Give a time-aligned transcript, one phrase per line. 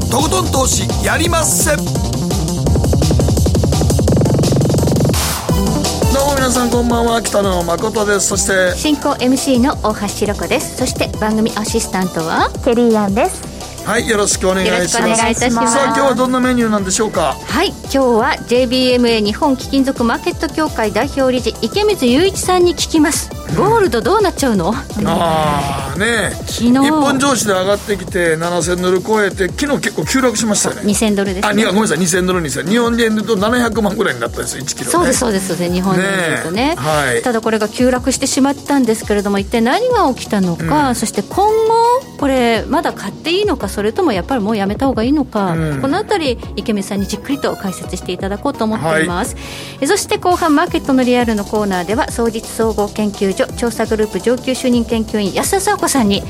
[0.00, 1.76] のとことん投資やりまっせ。
[1.76, 1.86] どう
[6.26, 7.22] も皆さんこんばんは。
[7.22, 8.28] 北野誠です。
[8.28, 8.76] そして。
[8.76, 10.76] 進行 MC の大橋ひろ子です。
[10.76, 12.50] そして番組アシスタントは。
[12.64, 13.47] ケリーアンです
[13.88, 15.00] はいよろしくお願いします。
[15.00, 15.72] よろしくお願いいたします。
[15.72, 17.38] さあ今日はどんなメニューなんでしょうか？
[17.46, 23.30] はい今日は JBMA 日本貴金属マーケット協会代表理事池水雄一さんに聞きます。
[23.56, 26.70] ゴールドどうなっちゃうの、ああね昨日。
[26.70, 30.82] 日本上司で上がってきて7000ドル超えて昨日結構急落しましたよね。
[30.82, 35.48] 2000ドルです、あね、にごめんなさい2000ドル2000日本円で言うと700万ぐらいになったんですよ1キロ、ね、そうですそうです。
[35.48, 36.74] そうです日本円で言うとね。
[36.74, 37.22] ねはい。
[37.22, 45.80] ただこれが急落してしまったんですけれども一体何が起きたのか、そして今後これまだ買っていいのかそれともやっぱりもうやめた方がいいのか、うん。
[45.80, 49.36] このあたり池水さんにじっくりと解説していただこうと思っています、
[49.80, 56.24] えそして後半マーケットのリアルのコーナーでは総実総合研究所調査グループ上級主任研究員安田佐和子さんに、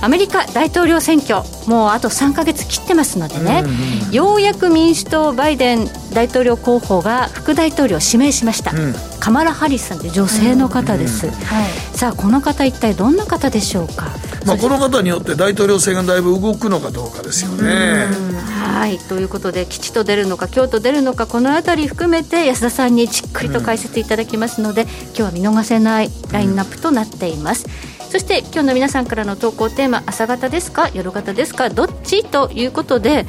[0.00, 3.64] アメリカ大統領選挙もうあと3か月切ってますのでね、
[4.10, 8.94] ようやく民主党バイデン大統領候補が副大統領を指名しました、ん。
[9.20, 11.66] カマラ・ハリスさんという女性の方です、はい。
[11.94, 14.08] さあこの方一体どんな方でしょうか。
[14.46, 18.06] まあ、この方によって大統領選がだいぶ動くのかどうかですよね。
[18.62, 18.98] はい。
[18.98, 27.66] ということで吉と出るのか京と出るのかこの辺り含めて安田さんにじっくりと解説いただきますので、今日は見逃せないラインナップとなっています、
[28.10, 30.90] そして今日の皆さんからの投稿テーマ朝方ですか？
[30.94, 31.68] 夜型ですか？
[31.70, 32.24] どっち？
[32.24, 33.26] ということで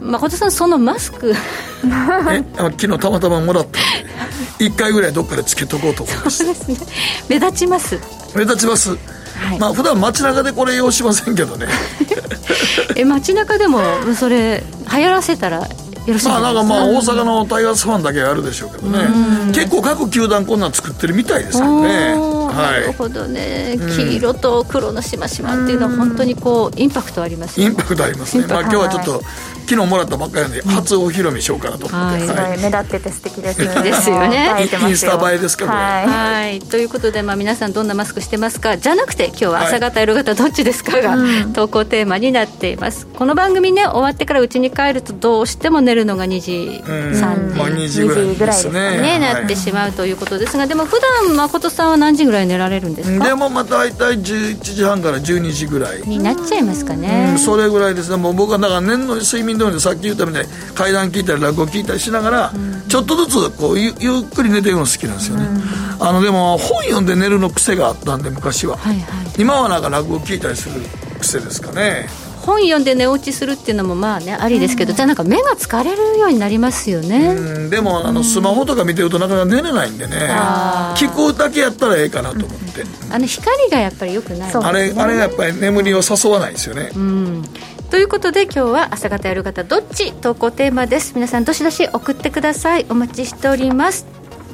[0.00, 1.34] 誠さんそのマスク。
[1.82, 3.82] えあ昨日たまたまもらったん
[4.58, 6.76] で1回ぐらいどっかでつけとこうと思いましですね。
[7.28, 7.98] 目立ちます。
[8.32, 8.96] た目立ちます、は
[9.54, 9.58] い。
[9.58, 11.66] まあ普段街中でこれ用しませんけどね
[12.96, 13.80] え街中でも
[14.14, 16.30] それ流行らせたらよろしいですか？
[16.30, 18.98] まあなんかまあ大阪のタイガースファンだけあるでしょうけどね。
[19.52, 22.14] 結構各球団こんなん作ってるみたいですけどね。
[22.16, 28.46] おーなるはほどね、黄色と黒のしましまっていうのは本当にこうインパクトありますよいインパクトありますね。
[28.48, 29.22] まあ今日はちょっと
[29.70, 32.58] 昨日もらったばっかりなんで初お披露目しようかなと思って、はい。
[32.58, 34.68] 目立ってて素敵ですですよね。
[34.88, 36.06] インスタ映えですかはい。
[36.08, 36.58] はい。
[36.58, 38.78] ということで、まあ、皆さんどんなマスクしてますか？
[38.78, 41.16] じゃなくて今日は朝方夜型どっちですかが、
[41.54, 43.06] 投稿テーマになっています。
[43.06, 47.12] この番組ね終わってから家に帰るとどうしても寝るのが2時、うん。
[47.12, 49.00] 3時、まあ2時ぐらいです2時ぐね。
[49.00, 49.20] ね、はい。
[49.20, 50.98] なってしまうということですがでも普
[51.28, 53.24] 段誠さんは何時ぐらい寝られるんですか？
[53.24, 56.02] でもまあ大体11時半から12時ぐらい。
[56.02, 57.38] になっちゃいますかね、うん。
[57.38, 58.16] それぐらいですね。
[58.16, 62.52] もう僕はだから年の睡眠でさっき言ったみたいに階段聞いたり落語聞いたりしながら、
[62.88, 65.48] ちょっとずつこうゆゆっくり寝ていくの好きなんですよね、
[65.98, 69.02] あのでも本読んで寝るの癖があったんで昔は、はいはい。
[69.38, 70.80] 今はなんか落語聞いたりする
[71.20, 72.08] 癖ですかね。
[72.40, 80.16] 本読んで寝落ちするっていうのもまあねありですけど、じゃあなんか目が疲れるようになりますよね、うんでもあのスマホとか見てるとなかなか寝れないんでね。
[80.96, 84.50] 聞くだけやったらええかなと思って、あの光がやっぱり良くない。
[84.50, 87.44] そうあれあれがやっぱり眠りを誘わないですよね、うん
[87.90, 91.12] ということで今日は朝方夜方どっち投稿テーマです。
[91.16, 92.86] 皆さんどしどし送ってください。
[92.88, 94.06] お待ちしております。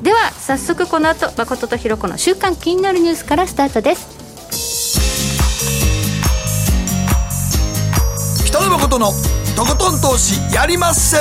[0.02, 4.16] では早速この後誠とひろ子の週刊気になるニュースからスタートです。
[8.46, 9.12] 北野誠の
[9.54, 11.18] とことん投資やりまっせ。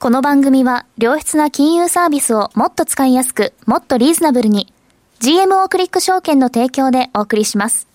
[0.00, 4.73] この番組は良質な金融サービスをもっと使いやすくもっとリーズナブルに
[5.20, 7.86] GMO クリック証券の提供でお送りします。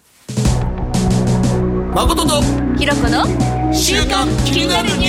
[1.94, 2.41] 誠と
[2.78, 3.25] ひろ子の
[3.74, 5.08] 週刊気になるニュ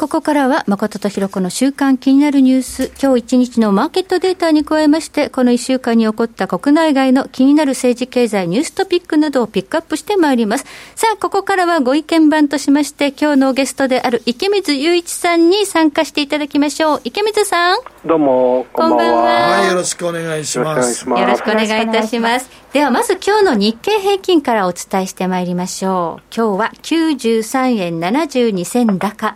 [0.00, 10.64] ここからは、誠とひろ子の週間気になるニュース、今日一日のマーケットデータに加えまして、この一週間に起こった国内外の気になる政治経済ニューストピックなどをピックアップしてまいります。
[10.94, 17.00] さあ、ここからはご意見番としまして、今日のゲストである池水雄一さんに参加していただきましょう。
[17.04, 19.58] 池水さん、どうも、こんばんこんばんはは。
[19.58, 21.06] はいよろしくお願いします。
[21.06, 22.48] よろしくお願いいたします。
[22.72, 26.22] では、まず今日の日経平均からお伝えしてまいりましょう。
[26.34, 29.34] 今日は93円72銭高、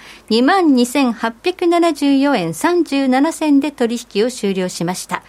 [0.61, 5.23] 22,874円37銭で取引を終了しました。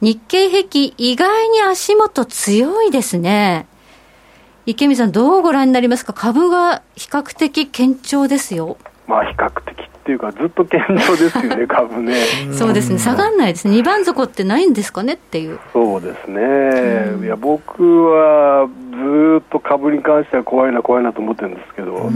[0.00, 3.66] 日経平均、意外に足元強いですね。
[4.66, 6.12] 池見さん、どうご覧になりますか？
[6.12, 8.76] 株が比較的堅調ですよ。
[9.06, 12.14] まあ、比較的っていうか、ずっと堅調ですよね、 株ね。
[12.52, 12.98] そうですね。
[12.98, 13.76] 下がんないですね。
[13.76, 15.58] 2番底ってないんですかねっていう。
[15.72, 17.24] そうですね。
[17.24, 22.10] いや、僕はずーっと株に関しては怖いな、怖いなと思ってるんですけど、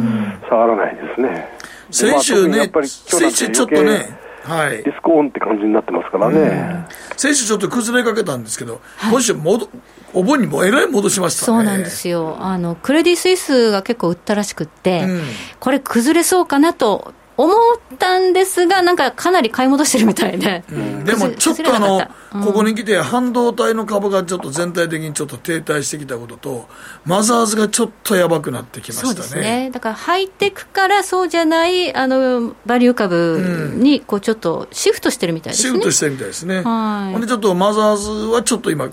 [0.49, 1.49] 下がらないですね。
[1.90, 4.19] 先週ねまあ先週ちょっとね
[4.49, 4.79] はい。
[4.79, 6.87] リスクオンって感じになってますからね。
[7.17, 8.81] 先週ちょっと崩れかけたんですけど、
[9.11, 9.69] 今週戻
[10.14, 11.46] お盆にもえらい戻しましたね。
[11.46, 12.38] そうなんですよ。
[12.40, 15.23] あの、クレディ・スイスが結構売ったらしくって、うん。
[15.61, 17.56] これ崩れそうかなと思っ
[17.99, 22.02] たんですが、なんかかなり買い戻してるみたいで、うん、でもちょっとあの、
[22.35, 26.69] うん、ここに来て、半導体の株がちょっと全体的にちょっと停滞してきたことと、
[27.05, 29.14] マザーズがちょっとやばくなってきましたね。
[29.14, 29.70] そうですね。
[29.73, 35.75] だからハイテクからそうじゃないあのバリュー株にこうちょっとシフトしてるみたいですね。
[35.75, 36.62] シフトしてるみたいですね。
[36.62, 38.88] はい、ほんでちょっとマザーズはちょっと今、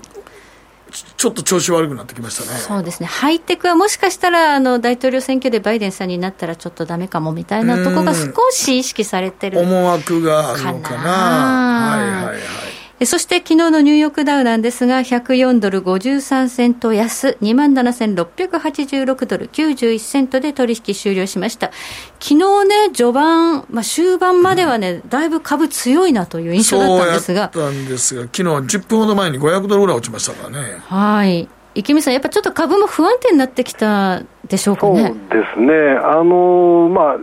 [0.90, 2.58] ちょっと調子悪くなってきましたね。
[2.58, 10.98] そうですね、ハイテクはもしかしたらあの大統領選挙でバイデンさんになったらちょっとだめかもみたいなところが少し意識されてる思惑があるのかな。
[10.98, 12.65] はいはいはい
[13.04, 21.72] そして昨日のニューヨークダウなんですが、104ドル53セント安、27,686ドル91セントで取引終了しました。
[22.20, 27.50] 昨日ね、序盤、まあ、終盤まではね、だいぶ株強いなという印象だったんですが。
[27.52, 30.78] そうやったんですが、昨日10分ほど前に500ドルぐらい落ちましたからね。
[30.86, 31.48] はい。
[31.74, 35.08] 池見さん、やっぱちょっと株も不安定になってきたでしょうかね。
[35.08, 35.74] そうですね。
[36.02, 37.16] あのまあ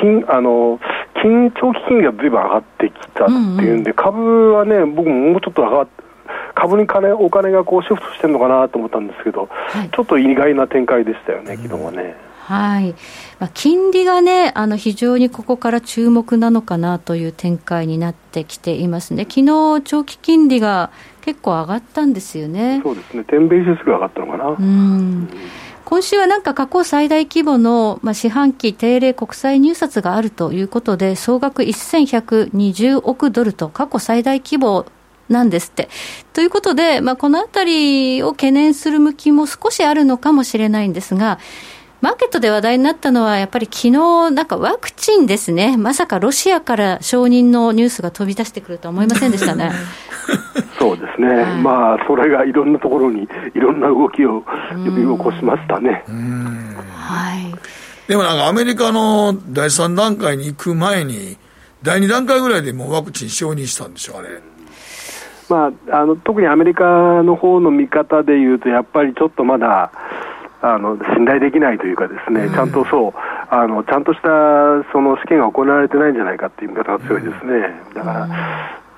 [0.00, 0.78] 金あの
[1.22, 6.04] 金長期金利がずいぶん上がってきたっていうんで、うんうん、株はね、僕ももうちょっと上がって、
[6.54, 12.16] 株に金お金がこうシフトしてるのかなと思ったんですけど、はい、ちょっと意外な展開でしたよね、昨日はね。
[12.46, 12.94] はい。
[13.40, 20.90] まあ、金利がね、あの非常にここから注目なのかなという展開になってきていますね、昨日長期金利が
[21.22, 22.80] 結構上がったんですよね。
[22.84, 24.48] そうですね、10ベースぐらい上がったのかな。
[24.48, 25.28] うん
[25.86, 34.86] 今週はなんか過去最大規模の、まあ、四半期定例国債入札があるということで、総額1120億ドルと過去最大規模
[35.28, 35.88] なんですって。
[36.32, 41.38] ということで、まあ、このあたりを懸念する向きも少しあるのかもしれないんですが、
[42.00, 43.90] マーケットで話題になったのは、やっぱり昨日
[44.32, 49.70] なんかワクチンですね、まさかロシアから承認のニュースが飛び出してくるとは思いませんでしたね。
[50.86, 56.04] そうですね、はい、まあ、それがいろんなところにいろんな動きを呼び起こしましたね。
[56.06, 61.36] はい、でもなんかアメリカの第3段階に行く前に、
[61.82, 64.28] 第2段階ぐらいでもうワクチン承認したんでしょう、あれ。
[65.48, 69.90] まあ、あの特にアメリカの方の見方でいうと、やっぱりちょっとまだ、
[70.62, 73.12] あの信頼できないというかですね、うん、ちゃんとそう
[73.50, 74.28] あのちゃんとした
[74.90, 78.28] その試験が行われてないんじゃないかっていう見方が強いですね、だから、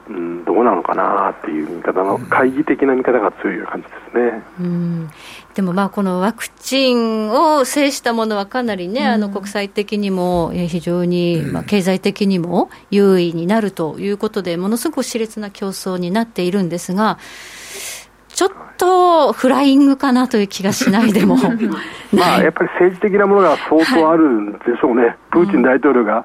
[0.09, 4.43] うん、どうなのかなっていう見方の、懐疑的な見方が強い感じですね。
[4.61, 5.11] うん。
[5.55, 17.19] でもまあこのワクチンを制したものはかなりね、あの国際的にも非常に、まあ、経済的にも優位になるということで、ものすごく熾烈な競争になっているんですが、
[18.29, 21.37] ちょっとフライングかなという気がしないでも。
[22.15, 26.25] まあやっぱり政治的なものが相当あるんでしょうね、はい、プーチン大統領が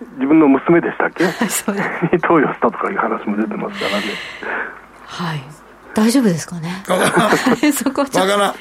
[0.00, 1.24] 自分の娘でしたっけ、
[2.14, 4.06] に投与したとかいう話も出てますからね。
[5.06, 5.57] はい
[5.98, 6.84] 大丈夫ですかね？
[7.74, 8.54] そこちょっと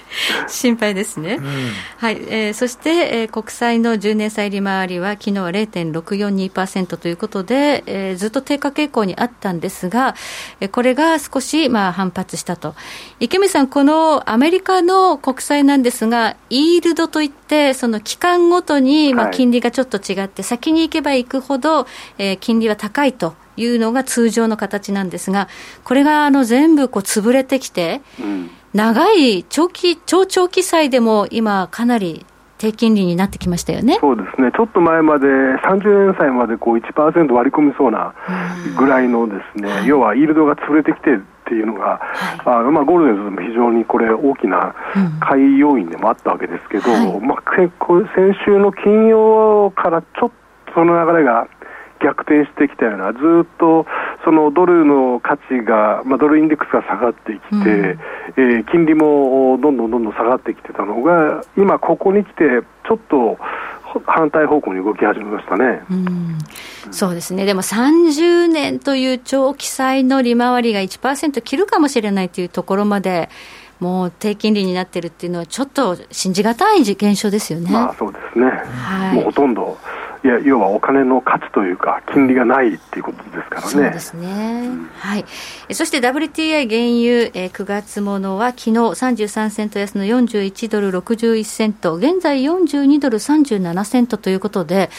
[0.48, 1.36] 心配ですね。
[1.40, 10.16] うん、はい、えー、そして、えー、国債の10年債利回りは昨日は0.642%ということで、えー、ずっと低下傾向にあったんですが、
[10.62, 12.74] えー、これが少しまあ反発したと。
[13.20, 21.86] 池見さん、このアメリカの国債なんですが、イールドといって、その期間ごとにまあ金利がちょっと違って、先に行けば行くほど、
[22.18, 23.36] えー、金利は高いと。
[23.58, 25.50] いうのが通常の形なんですが、
[25.84, 32.26] これがあの全部こう潰れてきて、うん、長い長期、超長期債でも今、かなり
[32.58, 33.98] 低金利になってきましたよね。
[34.00, 38.14] そうですね、ちょっと前まで30年債までこう1%割り込みそうな
[38.78, 42.00] ぐらいのですね、要はイールドが潰れてきてっていうのが、
[42.44, 44.76] はい、あまあ、ゴールデンズも非常にこれ、大きな
[45.20, 51.48] 買い要因でもあったわけですけど、うん、まあ、結構先週の金曜からちょっとその流れが
[52.02, 53.86] 逆転してきたような、ずっと
[54.24, 63.38] そのドルの価値が、まあ、ドルインデックスが下がってきて、うん、えー、金利もどんどんどんどん下がってきてたのが、今、ここに来て、ちょっと
[64.06, 66.38] 反対方向に動き始めましたね、うん、
[66.92, 73.30] そうですね、でも30年という長期債の利回りが1%切るかもしれないというところまで。
[73.80, 77.70] もう低金利になってるっていうのは、ちょっと信じがたい現象ですよね。
[77.70, 79.78] まあ、そうですね、はい、もうほとんど
[80.24, 83.68] いや要はお金の価値というか、金利がないっていうことですからね。
[83.68, 85.26] そうですね、うん、はい、
[85.72, 94.90] そして WTI 原油、えー、9月ものは昨日33セント安の41ドル61セント、現在42ドル37セントということで、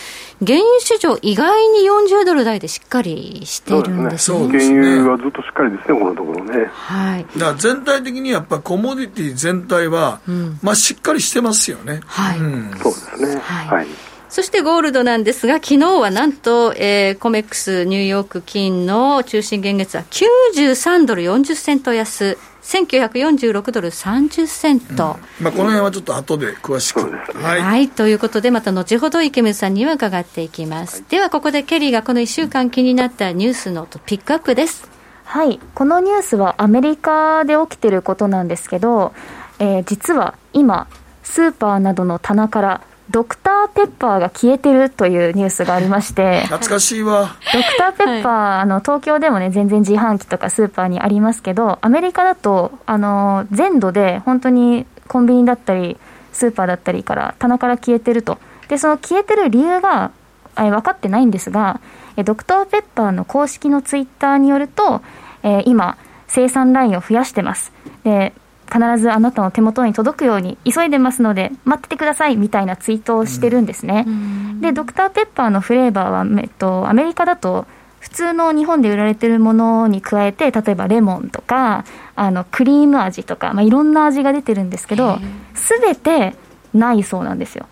[0.44, 4.38] 原油市場、意外に40ドル台でしっかりしているんですね。
[4.38, 6.70] そうですね原油はずっとしっかりですね、このところね。
[6.72, 12.00] はい、だから全体的にやっぱコモディティ全体は、うん、まあ、しっかりしてますよね。
[12.06, 13.40] はい、うん、そうですね。
[13.42, 22.36] はい、はいそしてゴールドなんですが、昨日はなんと、えー、コメックスニューヨーク金の中心現月は93ドル40セント安。
[22.68, 34.98] 1946ドル30セント、うん、まあ、この辺はちょっと後で詳しく、はい、はい、ということでまた後ほど池水さんには伺っていきます、はい、ではここでケリーがこの1週間気になったニュースのピックアップです。
[35.24, 35.60] はい。
[35.74, 39.12] このニュースはアメリカで起きてることなんですけど、
[39.58, 40.88] えー、実は今
[41.22, 47.36] スーパーなどの棚からドクターペッパーが消えてるというニュースがありまして、懐かしいわ。
[47.52, 55.96] ドクターペッパー、はい、あの、東京でもね、全然自販機とかスーパーにありますけど、アメリカだと、あの、全土で本当にコンビニだったり、
[56.32, 58.38] スーパーだったりから棚から消えてると。
[58.68, 60.10] で、その消えてる理由が、
[60.56, 61.80] え分かってないんですが、
[62.16, 65.02] えドクターペッパーの公式のツイッターによると、
[65.42, 65.96] えー、今、
[66.26, 67.72] 生産ラインを増やしてます。
[68.04, 68.32] で、
[68.72, 77.66] 必ずあなたの手元に届くように急いでますので待っててくださいみたいなツイートをしてるんですね、うん、でドクターペッパーのフレーバーは、えっと、アメリカだと
[78.00, 81.84] 普通の日本で売られてるものに加えて例えばレモンとか
[82.14, 85.18] あのクリーム味とか、まあ、いろんな味が出てるんですけど
[85.54, 86.34] すべて
[86.74, 87.66] ないそうなんですよ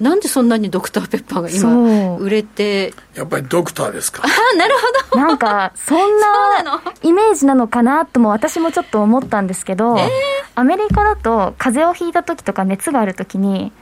[0.00, 2.92] なんでそんなにドクターペッパーが今売れて？
[3.14, 4.22] やっぱりドクターですか。
[4.24, 4.74] あなる
[5.10, 5.22] ほど。
[5.22, 10.08] なんか そんなイメージなのかなとも私もちょっと思ったんですけど、えー、
[10.56, 13.72] アメリカだと風邪をひいた時とか熱がある時に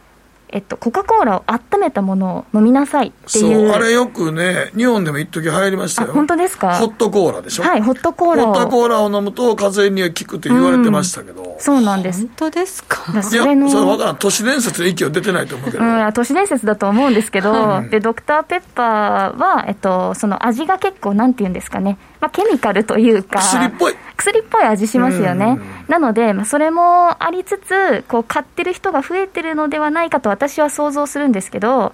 [0.52, 3.71] えっと、コカ・コーラを温めたものを飲みなさいっていう。
[3.71, 6.12] あれよくね日本でも一時流行りましたよ。
[6.12, 6.76] 本当ですか？
[6.76, 7.62] ホットコーラでしょ？
[7.62, 8.52] はいホットコーラを。
[8.52, 12.26] ホットコーラを飲むと風邪には効くって言われてましたけど、うん、そうなんです。
[12.26, 13.12] 本当ですか？
[13.12, 23.94] いやそれ分からん都市伝説の域は出てないと思うけど、うん、都市伝説だと思うんですけど、でドクターペッパーは、えっと、その味が結構なんていうんですかねまあ、ケミカルというか薬っぽい。
[24.16, 31.92] 薬っぽい味しますよね、なので、まあ、それもありつつこう買ってる人が増えてるのではないかと私は想像するんですけど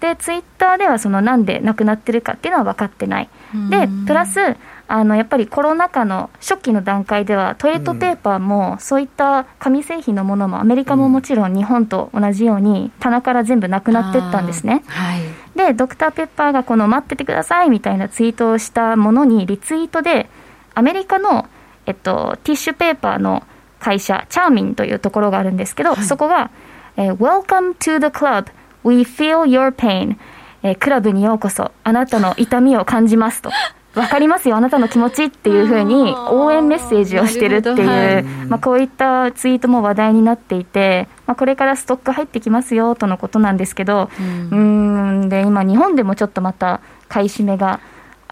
[0.00, 3.28] でツイッターではそのなんでなくなってるかっていうのは分かってない、
[3.70, 4.56] でプラス
[4.88, 15.20] あのやっぱりコロナ禍の初期の段階ではトイレットペーパーもそういった紙製品のものもアメリカももちろん日本と同じように棚から全部なくなっていったんですね、はい、
[15.56, 20.28] でドクターペッパーがこの待っててくださいみたいなツイートをしたものにリツイートで
[20.74, 21.48] アメリカの、
[21.86, 23.42] えっと、ティッシュペーパーの
[23.80, 26.50] 会社チャーミンというところがあるんですけど、はい、そこが、
[26.96, 28.46] えー、Welcome to the club.
[28.84, 30.16] We feel your pain.
[30.62, 31.72] えー、クラブにようこそ。
[31.82, 33.50] あなたの痛みを感じますと
[33.94, 34.56] 分かりますよ。
[34.56, 44.08] あなたの気持ちっていうふうに応援メッセージをしてるっていう、はい、まあ、こういったツイートも話題になっていて、まあ、これからストック入ってきますよとのことなんですけど、
[44.52, 45.28] うん、ん。
[45.28, 47.80] で今日本でもちょっとまた買い占めが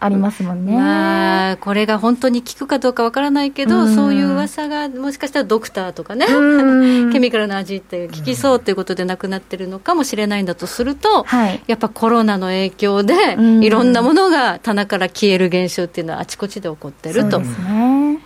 [0.00, 13.14] ありますもんね、まあ、これが本当に効くかどうかわからないけど、うん、そういう噂がもしかしたらドクターとかね、うん、ケミカルな味って効きそうということでなくなってるのかもしれないんだとすると、はい、やっぱコロナの影響で、
[13.61, 17.33] いろんなものが棚から消える現象っていうのはあちこちで起こってると。
[17.33, 18.19] そうですね。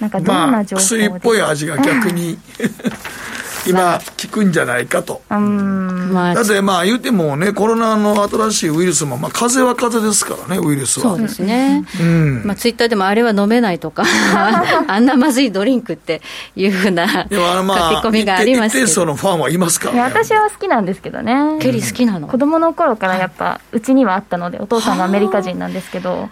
[0.00, 2.36] なんかどんな情報、まあ、薬っぽい味が逆に
[3.66, 5.22] 今、効くんじゃないかと。
[5.28, 11.10] だってまあ言うてもね、コロナの新しいウイルスも、まあ風邪は風邪ですからね、ウイルスは。
[11.10, 11.84] そうですね。
[12.00, 14.04] うん、まあツイッターでもあれは飲めないとか、
[14.86, 16.22] あんなまずいドリンクって
[16.56, 18.86] いうふうな書き込みがありますけど。
[18.86, 20.00] 一定のファンはいますからね。
[20.00, 21.58] 私は好きなんですけどね。
[21.60, 26.28] ケリー好きなの子供の頃からやっぱ、うちにはあったので、お父さんがアメリカ人なんですけど。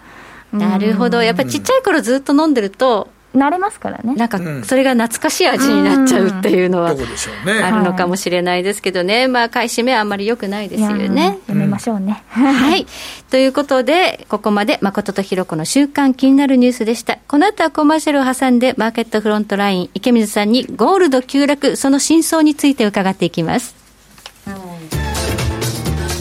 [0.53, 1.21] なるほど。
[1.21, 4.15] やっぱりちっちゃい頃ずっと飲んでると、慣れますからね。
[4.15, 11.39] なんかそれが懐かしい味になっちゃうっていうのは、あるのかもしれないですけどね、まあ買い占めはあんまりよくないですよね。
[11.47, 12.85] やめましょうね、 はい。
[13.29, 17.19] ということでここまで誠とひろ子の週刊気になるニュースでした。
[17.27, 23.75] この後はコマーシャルを挟んでマーケットフロントライン池水さんにゴールド急落その真相について伺っていきます。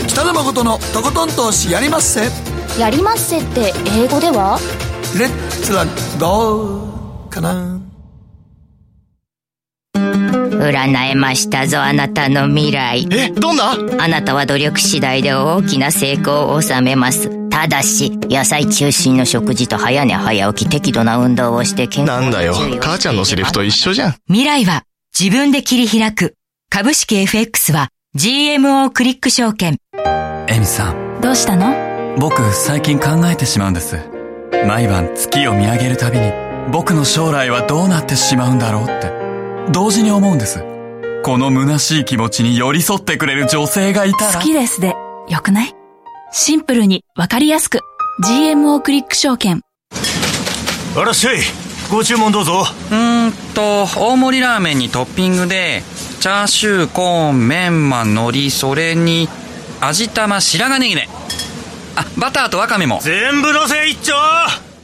[0.07, 2.29] 北野誠のとことん投資やりまっせ。
[2.79, 4.59] やりまっせって英語では？
[5.19, 5.85] レッツラ
[6.21, 7.00] ゴー
[7.31, 7.81] かな。
[9.95, 13.09] 占えましたぞあなたの未来。
[13.11, 13.73] えどんな？
[13.99, 17.49] あなたは努力次第で大きな成功を収めます。
[17.49, 22.55] ただし野菜中心の食事と早寝早起き適度な運動をして健康なんだよ。
[22.81, 24.15] 母ちゃんのセリフと一緒じゃん。
[24.27, 24.85] 未来は
[25.19, 26.35] 自分で切り開く
[26.69, 29.79] 株式 FX は GMO クリック証券。
[30.49, 31.21] エミさん。
[31.21, 32.17] どうしたの？
[32.19, 33.97] 僕最近考えてしまうんです。
[34.67, 36.31] 毎晩月を見上げるたびに
[36.73, 39.11] 僕の将来はどうなってしまうんだろうって。
[39.73, 40.65] 同時に思うんです。
[41.25, 44.33] この虚しい気持ちに寄り添ってくれる女性がいたら。
[44.35, 44.95] 好きですで
[45.29, 45.75] よくない？
[46.33, 47.81] シンプルにわかりやすく。
[48.25, 49.63] GMO クリック証券。
[50.97, 51.39] あらっしゃい
[51.91, 52.65] ご注文どうぞ。
[52.91, 55.83] うーんと大盛りラーメンにトッピングで
[56.21, 59.29] チャーシューコーンメンマ海苔それに
[59.81, 61.09] 味玉白髪ネギね
[61.97, 63.01] あバターとワカメも。
[63.03, 64.15] 全部のせ一丁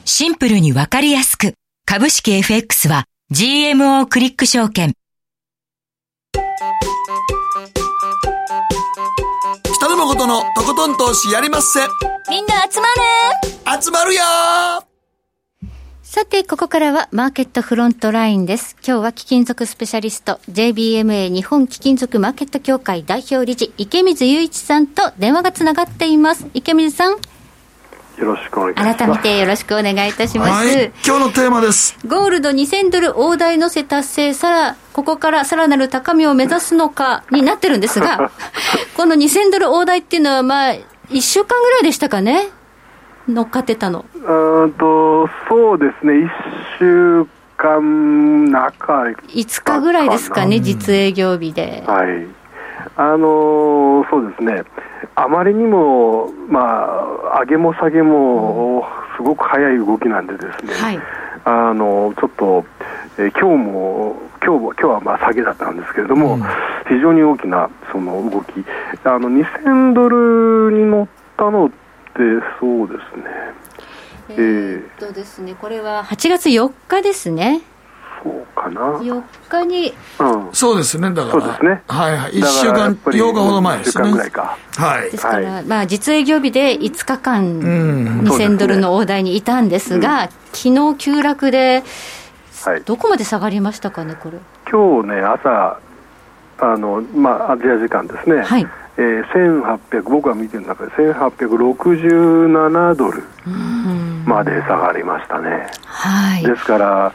[0.04, 1.54] シンプルにわかりやすく
[1.88, 4.92] 株式 FX は GMO クリック証券
[9.62, 11.78] 北野誠のとことん投資やりまっせ
[12.28, 12.86] みんな集ま
[13.76, 14.20] る集まるよ
[16.02, 18.76] さて、ここからはマーケットフロントラインです。
[18.84, 26.46] 今日は貴金属スペシャリスト、JBMA 日本貴金属マーケット協会代表理事、池水雄一さんと電話がつながっています。
[26.54, 27.16] 池水さん。
[28.16, 28.98] よろしくお願いします。
[28.98, 30.50] 改めてよろしくお願いいたします。
[30.50, 31.98] はい、今日のテーマです。
[32.06, 38.30] ゴールド2000ドル大台乗せ達成、さら、ここからさらなる高みを目指すのかになってるんですが、
[38.96, 40.74] この2000ドル大台っていうのは、まあ、
[41.10, 42.48] 1週間ぐらいでしたかね？
[43.28, 46.28] 乗っかってたのうんとそうですね、1
[46.78, 51.82] 週間中5日ぐらいですかね、実営業日で。
[51.86, 52.35] はい
[52.96, 54.62] あのー、そうですね、
[55.14, 56.84] あまりにも、ま
[57.34, 58.86] あ、上げも下げも
[59.16, 60.98] すごく早い動きなんでですね、はい、
[61.44, 62.64] あのちょっと、
[63.18, 66.42] えー、今日も、今日も今日はまあ下げだったんですけれども、うん、
[66.88, 68.64] 非常に大きなその動き、
[69.04, 71.70] あの2000ドルに乗ったの
[72.58, 73.24] そうですね。
[74.30, 77.60] えー、っとですね、これは8月4日ですね。
[78.26, 78.80] そうかな。
[78.98, 81.82] 4日に、うん、そうですね、だから、そうですね。
[81.88, 84.10] はいはい、1週間、8日ほど前ですね。
[84.10, 84.58] ぐらいか。
[84.76, 85.10] はい。
[85.10, 91.84] ですから、はい、まあ、実営業日で5日間、2000ドルの大台にいたんですが、うん、昨日急落で、
[92.64, 94.38] はい、どこまで下がりましたかね、これ。
[94.70, 95.78] 今日ね、朝、
[96.58, 98.42] あの、まあ、アジア時間ですね。
[98.42, 98.66] はい。
[98.98, 99.24] えー、
[99.92, 103.22] 1800僕が見てる中で1867ドル
[104.24, 107.12] まで下がりましたね、はい、ですから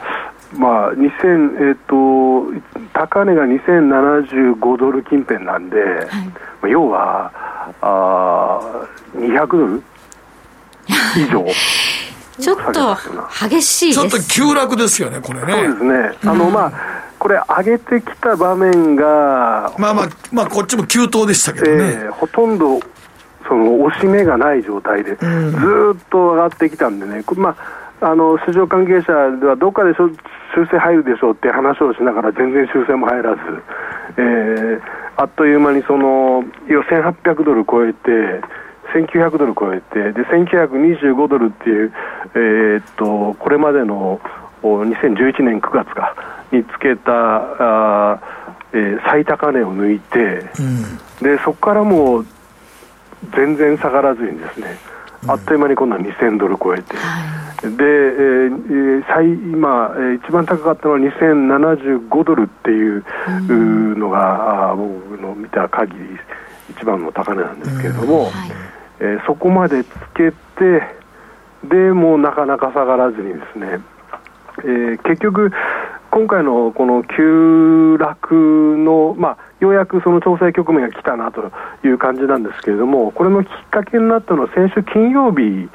[0.56, 7.32] まあ2000えっ、ー、と高値が2075ドル近辺なんで、はい、要は
[7.80, 8.60] あ
[9.16, 9.82] 200ドル
[11.16, 11.44] 以上。
[12.40, 12.96] ちょっと
[13.46, 14.00] 激しいです。
[14.00, 15.52] ちょっと急落ですよねこれね。
[15.52, 16.12] そうですね。
[16.24, 16.72] あの、まあ
[17.22, 22.80] これ、上げてきた場面が、まあまあ、まあ、こっちも急騰でしたけどね、えー、ほとんど
[23.46, 25.20] その押し目がない状態で、ずっ
[26.10, 30.10] と上がってきたんでね、まあ、あの市場関係者では、どっかで修
[30.66, 33.40] 正入るでしょうって話をしながら、全然修正も入らず、
[34.16, 34.80] えー、
[35.16, 38.42] あっという間にその1800ドル超えて、
[38.92, 41.92] 1900ドル超えて、で1925ドルっていう、
[42.34, 44.20] えー、っとこれまでの
[44.62, 46.14] 2011年9月か
[46.52, 47.12] につけた
[48.14, 48.20] あ、
[48.72, 52.26] えー、最高値を抜いて、うん、でそこからもう
[53.34, 54.91] 全然下がらずにですね、うん、
[55.28, 63.04] あっという間に今度は2000ドル超えて、はい、で、えー、最今、えー、一番高かったのは2075ドルっていう
[63.96, 66.18] のが、うん、僕の見た限り
[66.70, 68.32] 一番の高値なんですけれども、はい、
[69.00, 70.82] えー、そこまでつけて
[71.68, 73.78] でもうなかなか下がらずにですね
[74.64, 75.52] えー、結局、
[76.10, 81.50] 今回のこの急落の、まあ、ようやくその調整局面が来たなと
[81.84, 85.68] いう感じなんですけれども、これのきっかけになったのは、先週金曜日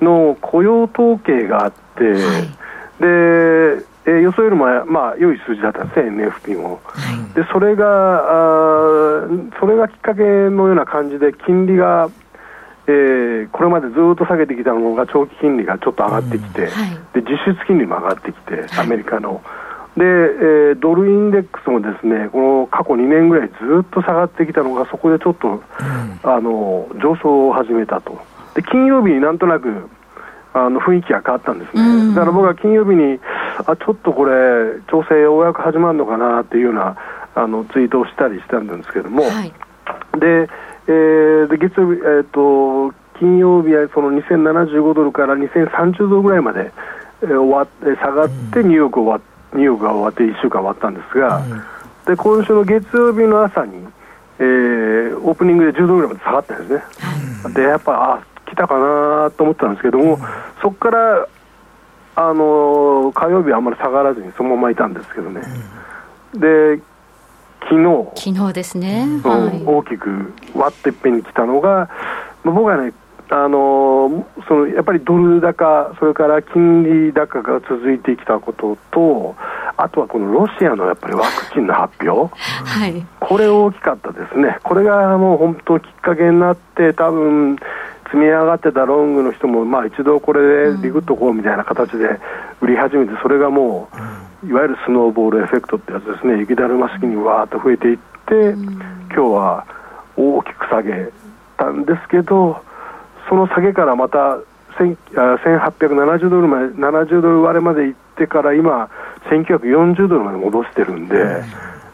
[0.00, 6.80] の雇用統計があって、はい、でえー、予想よりも、まあ、良い数字だったんですね、NFP も。
[6.84, 9.28] はい、でそれがあ、
[9.60, 12.08] それがきっかけのような感じで、金利が
[12.88, 19.42] えー、これまでずっと下げてきたのが長期金利がちょっと上がってきて、うんはい、で実質金利も上がってきて、アメリカの。
[19.98, 25.60] で、えー、ドルインデックスもですねこの過去2年ぐらいずっと下がってきたのが、そこでちょっと、うん、
[26.22, 28.18] あの上昇を始めたと、
[28.54, 29.90] で金曜日になんとなく
[30.54, 33.20] あの雰囲気が変わったんですね、うん、だから僕は金曜日に、
[33.66, 36.96] あちょっとこれ、調整ようやく始まるのかなっていうような
[37.34, 39.52] あのツイートをしたりしたんですけども、はい、
[40.18, 40.48] で
[40.88, 46.72] えー、で月曜日、えーと、金曜日はその2075ドルから2030ドルぐらいまで、
[47.22, 49.20] えー、終わって下がって、ニューヨーク終わ
[49.52, 51.62] ニューヨークが終わって1週間終わったんですが、うん、
[52.06, 53.86] で今週の月曜日の朝に、
[54.38, 56.82] えー、オープニングで10ドルぐらいまで下がったんですね、
[57.44, 60.20] うん、でやっぱ、あ来たかなと思ったんですけども、うん、
[60.62, 61.28] そこから
[62.16, 65.42] あの火曜日はあんまり下がらずにそのままいたんですけどね。
[66.34, 66.80] で
[67.62, 68.32] 昨日。
[68.32, 71.88] 昨日ですね、うん、はい、大きく割っていっぺんに来たのが、
[72.44, 72.92] 僕はね、
[73.30, 79.36] あのそのやっぱりドル高、それから金利高が続いてきたことと、
[79.76, 87.58] あとはこのロシアのやっぱりワクチンの発表、はい、これ大きかったですね、これがもう本当、きっかけになって、多分
[88.04, 92.18] 積み上がってたロングの人も、まあ、一度これでリグっとこうみたいな形で
[92.62, 93.96] 売り始めて、それがもう、
[94.46, 99.66] いわゆるスノーボールエフェクトってやつですね、雪だるま式にわーっと増えていって、今日は
[100.16, 101.10] 大きく下げ、っ
[101.58, 102.62] たんですけど、
[103.28, 104.38] その下げからまた
[104.78, 108.88] 1870ドルまで、70ドル割れまで行ってから今、
[109.28, 111.42] 1940ドルまで戻してるんで、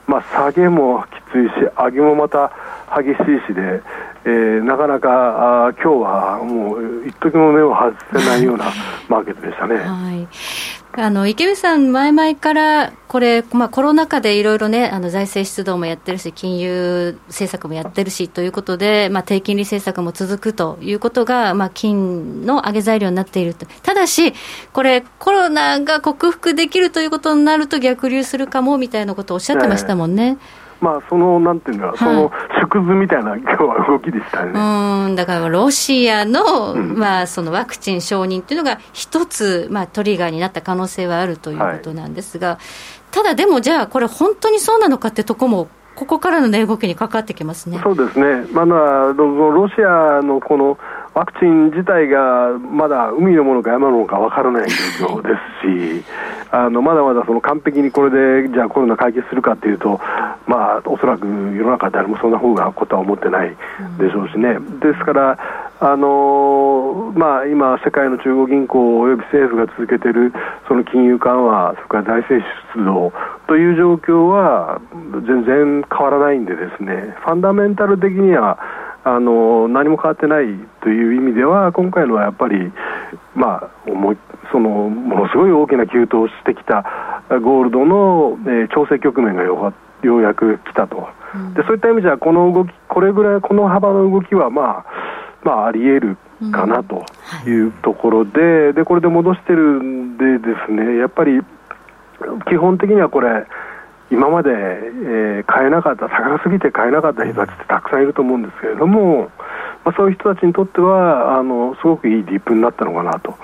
[0.07, 2.52] まあ、下げもきついし、上げもまた
[2.94, 3.83] 激しいしで、
[4.26, 8.66] えー、なかなかあ今日はもう一時も目を外せないような
[9.09, 9.76] マーケットでしたね。
[9.76, 24.35] はいあの池上さん、前々からこれ、まあ、コロナ禍でいろいろね、あの財政出動もやってるし、金融政策もやってるしということで、まあ、低金利政策も続くということが、まあ、金の上げ材料になっていると、ただし、
[24.72, 30.38] これ、コロナが克服できるということになると、逆流するかもみたいなことをおっしゃってましたもんね。
[30.38, 34.52] えーまあ、そのなんていうか、はい、その縮図みたいな 今日は動きでしたね。
[34.54, 42.58] うんだからロシアの,、まあそのワクチン承認というのが一つ、まあ、トリガーになった可能性はあるということなんですが、はい、
[43.10, 47.78] ただでもじゃあ、これ、本当にそうなのかってとこも、ここからの値動きにかかってきますね。
[47.82, 50.76] そうですね、まだロシアのこの
[51.14, 55.29] ワクチン自体がまだ海のものか山のものかわからない状況で
[55.62, 56.05] すし、
[56.50, 60.00] あのまだまだその完璧にこれでじゃあコロナ解決するかというと、
[60.46, 63.57] まあ、おそらく世の中誰もそんな方がことは思ってない
[63.98, 64.59] でしょうしね。
[64.81, 65.38] ですから
[65.81, 70.33] あのまあ、今、世界の中央銀行および政府が続けている
[70.66, 73.12] その金融緩和、それから財政出動
[73.46, 74.81] という状況は
[75.27, 78.59] 全然変わらないんで、ですねファンダメンタル的には
[79.04, 80.46] あの何も変わってない
[80.82, 82.72] という意味では今回のはやっぱり、
[83.34, 84.18] まあ、思い
[84.50, 86.82] そのものすごい大きな急騰してきた
[87.28, 91.08] ゴールドの、えー、調整局面がようやく来たと、
[91.54, 94.86] でそういった意味じゃこの動きこれぐらいこの幅の動きはまあ
[95.42, 97.04] まあ、あり得るかなと
[97.46, 97.50] い。
[97.68, 101.42] うところでうんはい、でこれで戻してるんでですねやっぱり
[102.48, 103.46] 基本的にはこれ
[104.14, 109.31] 今まで、えー、買えなかった高すぎて買えなかった人たちってたくさんいると思うんですけれども、
[109.85, 113.37] まあ、そういう人たちにとってはあのすごくいいディップになったのかなと、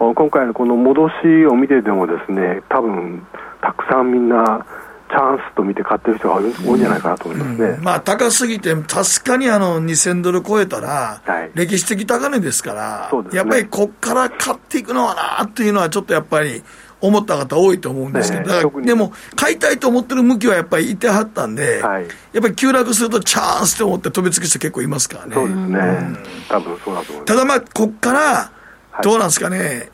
[0.00, 3.24] うん、今回のこの戻しを見ててもですね多分
[3.62, 4.66] たくさんみんな
[5.10, 11.20] チャンスと見て買ってる人が多いんじゃないかなと思いますね、うん、まあ、高すぎて、確かにあの2000ドル超えたら、
[11.54, 12.80] 歴史的高値ですから、
[13.12, 16.62] はいね、やっぱりここから買っていくのはなっていうのは、ちょっとやっぱり。
[17.00, 25.34] 思った方多いと思うんですけど、ね、でも、買いたいと思ってる向きはやっぱりいてはったんで、はい、やっぱり急落するとチャンスと思って飛びつく人結構いますからね。
[25.34, 25.78] そうですね。
[25.78, 27.24] うん、多分そうだと思います。
[27.24, 28.52] ただまあ、こっから、
[29.02, 29.90] どうなんですかね、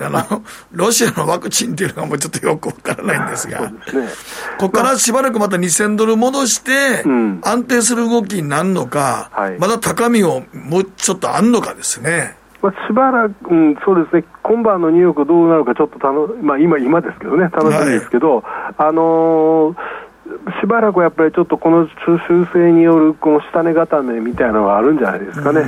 [0.00, 4.08] あの、 ロシアのワクチンっていうのがもうちょっとよくわからないんですが、すね、
[4.58, 7.04] ここからしばらくまた2000ドル戻して、
[7.42, 12.36] 安定する動きになるのか、まだ高みをもうちょっとあんのかですね。
[12.62, 20.11] まあ、しばらく、うん、そうですね、今晩のニューヨークどうなるか、ちょっとたの、まあ、今、今ですけどね、楽しみですけど、はい、あのー
[20.60, 25.64] しばらくやっぱりちょっとこの修正によるこの下値固めみたいなのがあるんじゃないですかね。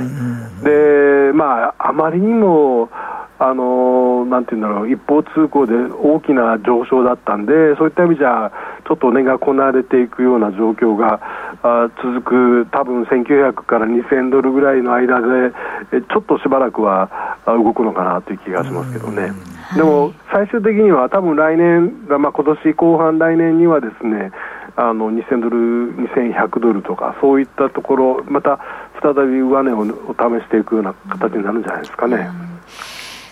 [0.63, 2.89] で、まあ、あまりにも、
[3.37, 8.51] あのなんていうんだろう、一方通行で大きな上昇だったんで、そういった意味じゃ、
[8.87, 11.19] ちょっと値がこなれていくような状況が
[11.61, 15.53] あ続く、多分1900から2000ドルぐらいの間で、
[15.91, 17.09] えちょっとしばらくは
[17.45, 19.31] 動くのかなという気がしますけどね。
[19.75, 24.31] でも最終的には多分来年、まあ、今年後半、来年にはですね、
[24.77, 28.59] あの2000ドル、2100ドルとか、そういったところ、また
[29.01, 32.29] 再び上値を試していくような形になるんじゃないですかね。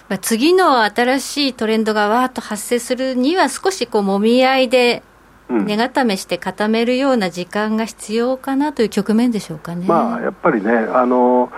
[0.09, 5.03] まあ、次の新しいトレンドがわーっと発生するには、少しこうもみ合いで
[5.49, 9.85] 値固めして固めるような時間が必要かなという局面でしょうかね。
[9.87, 11.51] まあ、やっぱりねあの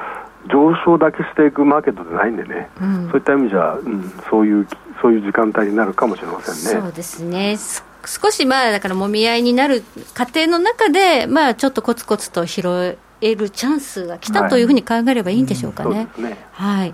[0.52, 4.67] 上昇だけしていくマーケットじゃないんでね、うん、そういった意味じゃ、うん、そういう
[5.02, 6.82] そういう時間帯になるかもしれませんね。
[6.82, 7.58] そうですね
[8.08, 16.08] 少しまあだからもみ合いになる過程の中で、まあ、ちょっとコツコツと拾えるチャンスが来たというふうに考えればいいんでしょうかね。
[16.13, 16.38] はい、ね。
[16.52, 16.94] はい。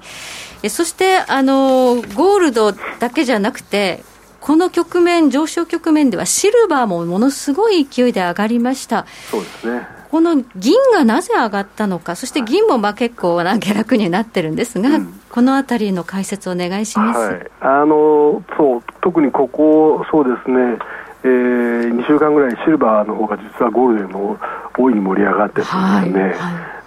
[0.63, 4.03] えそしてあのゴールドだけじゃなくて
[4.41, 9.05] この局面、上昇局面ではシルバーもものすごい勢いで上がりました。
[9.29, 9.87] そうですね。
[10.09, 20.77] この銀がなぜ上がったのか、そして銀もまあ結構な下落になってるんですが、うん、このあたりの解説お願いします、はい、あのそう特にここ、そうですね、
[21.23, 24.37] えー、2週間ぐらいシルバーの方が実はゴールデンも
[24.77, 26.35] 大いに盛り上がってですね、はいはい、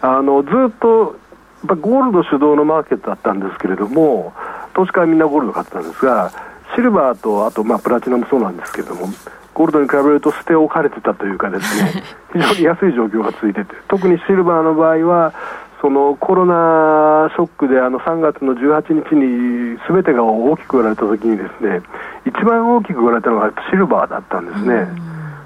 [0.02, 1.16] あのずっと
[1.64, 4.34] やっぱゴールド主導のマーケットだったんですけれども、
[4.74, 6.30] 投資家はみんなゴールド買ってたんですが、
[6.74, 9.06] シルバーとあとまあプラチナもそうなんですけれども、
[9.54, 12.02] ゴールドに比べると捨て置かれてたというかですね、
[12.34, 15.32] 非常に安い状況が続いてて、特にシルバーの場合は、
[15.84, 21.82] そのコロナショックであの3月の18日にすべてが大きく売られたときにですね、
[22.24, 24.88] 一番大きく売られたのがシルバーだったんですね。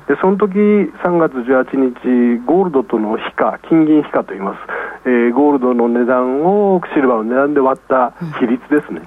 [0.07, 4.59] でその時3月18日、ゴールドとの比価、金銀比価といいます、
[5.07, 9.03] えー、ゴールドの値段をシルバーの値段で割った比率ですね、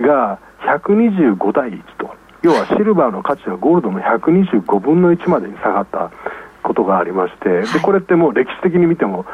[0.00, 6.10] うんはい、が125対1と、要はシルバーの価値はゴールドの125分の1までに下がった
[6.64, 9.24] ことがありまして、でこれってもう歴史的に見ても、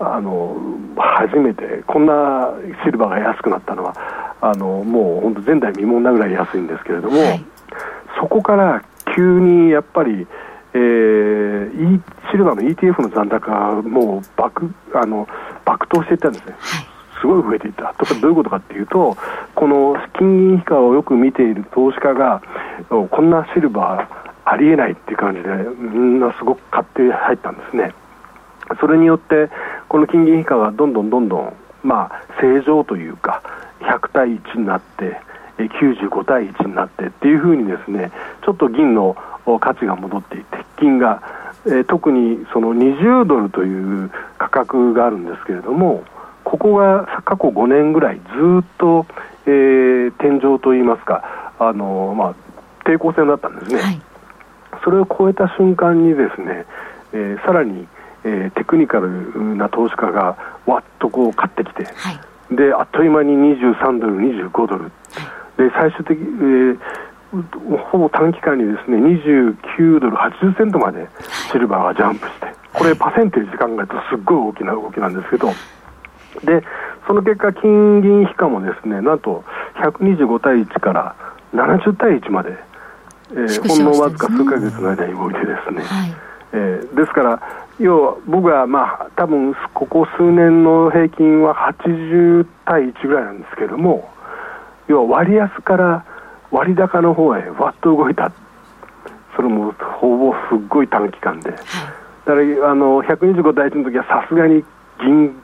[0.00, 0.56] あの
[0.96, 2.50] 初めてこんな
[2.84, 3.94] シルバーが安くなったのは、
[4.40, 7.44] あのもう本当、前代未聞なぐらい安いんですけれども、はい、
[8.20, 10.26] そこから急にやっぱり、
[10.74, 15.28] えー、シルバーの ETF の残高がもう爆あの
[15.64, 16.56] 爆投していったんですね。
[17.20, 19.16] すごい増えていた、とかどういうことかっていうと、
[19.54, 22.42] この金銀比価をよく見ている投資家が、
[22.90, 27.94] こんなシルバーありえないっていう感じで、みんなすごく買って入ったんですね。
[28.80, 29.50] それによって、
[29.88, 33.42] この金銀比価がどんどんどんどん、まあ、正常というか、
[33.80, 35.20] 100対1になって、
[35.58, 38.10] 95対1になってっていうふうにですね、
[38.44, 39.16] ちょっと銀の
[39.60, 41.22] 価値が戻っていて、金が、
[41.66, 46.04] えー、特にその20ドルという価格があるんですけれども、
[46.42, 48.22] ここが過去5年ぐらいず
[48.62, 49.06] っと、
[49.46, 52.34] えー、天井といいますか、あのまあ、
[52.84, 53.80] 抵抗線だったんですね。
[53.80, 54.00] はい
[54.84, 56.66] それを超えた瞬間にですね、
[57.12, 57.86] えー、さらに、
[58.24, 64.90] えー、テクニカルな投資家がわっとこう買ってきて、はい、であっという間に23ドル、25ドル、
[65.56, 66.78] で最終的、えー、
[67.90, 71.06] ほぼ短期間にですね29ドル80セントまで
[71.52, 75.48] シルバーがジャンプして、これ、パーセンテージ考えるとすっごい大きな動きなんですけど、
[76.44, 76.66] で
[77.06, 79.44] その結果、金銀比価もですねなんと
[79.76, 81.14] 125対1から
[81.52, 82.56] 70対1まで。
[83.30, 86.14] えー、ほんのわずか数か月の間に動いてですね、はい、
[86.52, 94.08] えー、ですから要は僕はまあ多分ここ数年の平均は80対1ぐらいなんですけれども
[94.86, 96.04] 要は割安から
[96.50, 98.32] 割高の方へわっと動いた。
[99.36, 104.64] それもほぼすっごい短期間で、はい、だからあの125対1の時はさすがに
[105.00, 105.34] 銀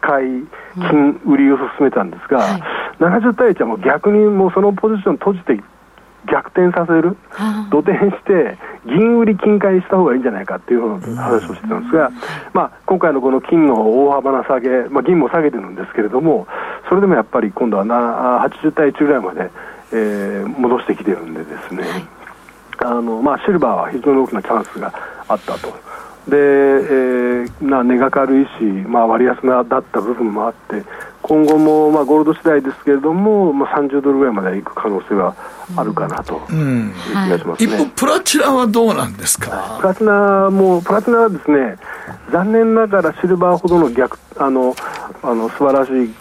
[0.00, 0.46] 買い
[0.78, 2.62] 金売りを進めたんですが、はい、
[2.98, 5.60] 70対1はもう逆にもうそのポジション閉じて
[6.30, 7.16] 逆転させる、
[7.70, 12.10] 土転して、銀売り金買いした方がいいんじゃないかっていう話をしてたんですが、
[12.52, 16.46] まあ、今回のこの金の大幅な下げ、まあ、銀も下げてるんですけれども、
[16.88, 19.50] それでもやっぱり今度はな80対1ぐらいまで、
[19.92, 21.84] えー、戻してきてるんでですね、
[22.78, 24.92] あのまあ、シルバーは非常に大きなチャンスが
[25.28, 25.74] あったと。
[26.28, 30.82] で、えー、な値が軽いし、まあ、割安なだった部分もあって、
[31.22, 35.34] 今後も、まあ、ゴールド次第ですけれども、まあ、30ドルぐらいまでいく可能性は
[35.76, 36.92] あるかなという
[37.26, 37.74] 気がします、ね。
[37.74, 39.78] うん、一方、プラチナはどうなんですか？
[39.80, 41.76] プラチナも、プラチナはですね、
[42.32, 44.74] 残念ながらシルバーほどの逆あの
[45.22, 46.14] あの素晴らしい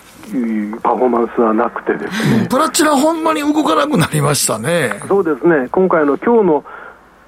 [0.81, 4.99] パフォーマンスはなくてですね、プラチナ、ほんまに動かなくなりましたね。
[5.07, 5.67] そうですね。
[5.71, 6.65] 今回の今日の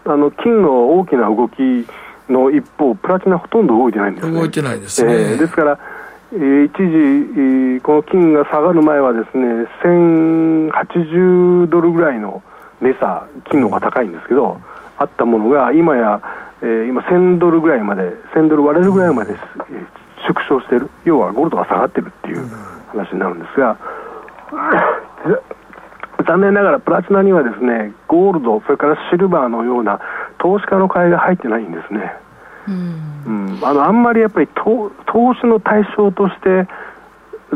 [0.05, 1.87] あの金の大きな動き
[2.29, 5.13] の一方、プラチナほとんど動いてないんです、ね、動いてないですね。
[5.13, 5.79] えー、ですから、
[6.33, 12.43] えー、一時、えー、この金が下がる前はですね、1080ドルぐらいの
[12.81, 14.59] 値差、金の方が高いんですけど、
[14.97, 16.21] あったものが、今や、
[16.61, 19.37] えー、今1000ドルぐらいまで、1000ドル割れるぐらいまで、えー、
[20.27, 22.45] 縮小している、要はゴールドが下がってるっていう
[22.87, 23.77] 話になるんですが、
[26.27, 29.99] 残念ながらプラチナにはですね、ゴールド、それからシルバーのような
[30.39, 32.13] 投資家の買いが入ってないんですね。
[32.67, 36.67] うん、うん、あのあんまりやっぱり投投資の対象として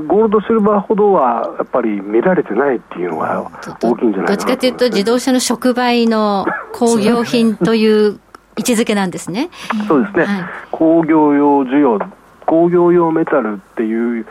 [0.07, 8.19] ゴールド、シルバーほどはやっぱり見られてないっていうのが大きいんじゃないかな、どっちかというと、自動車の触媒の工業品という
[8.57, 9.49] 位置づけなんですね。
[9.87, 11.99] そうですね、はい、工業用需要、
[12.45, 14.25] 工業用メタルっていう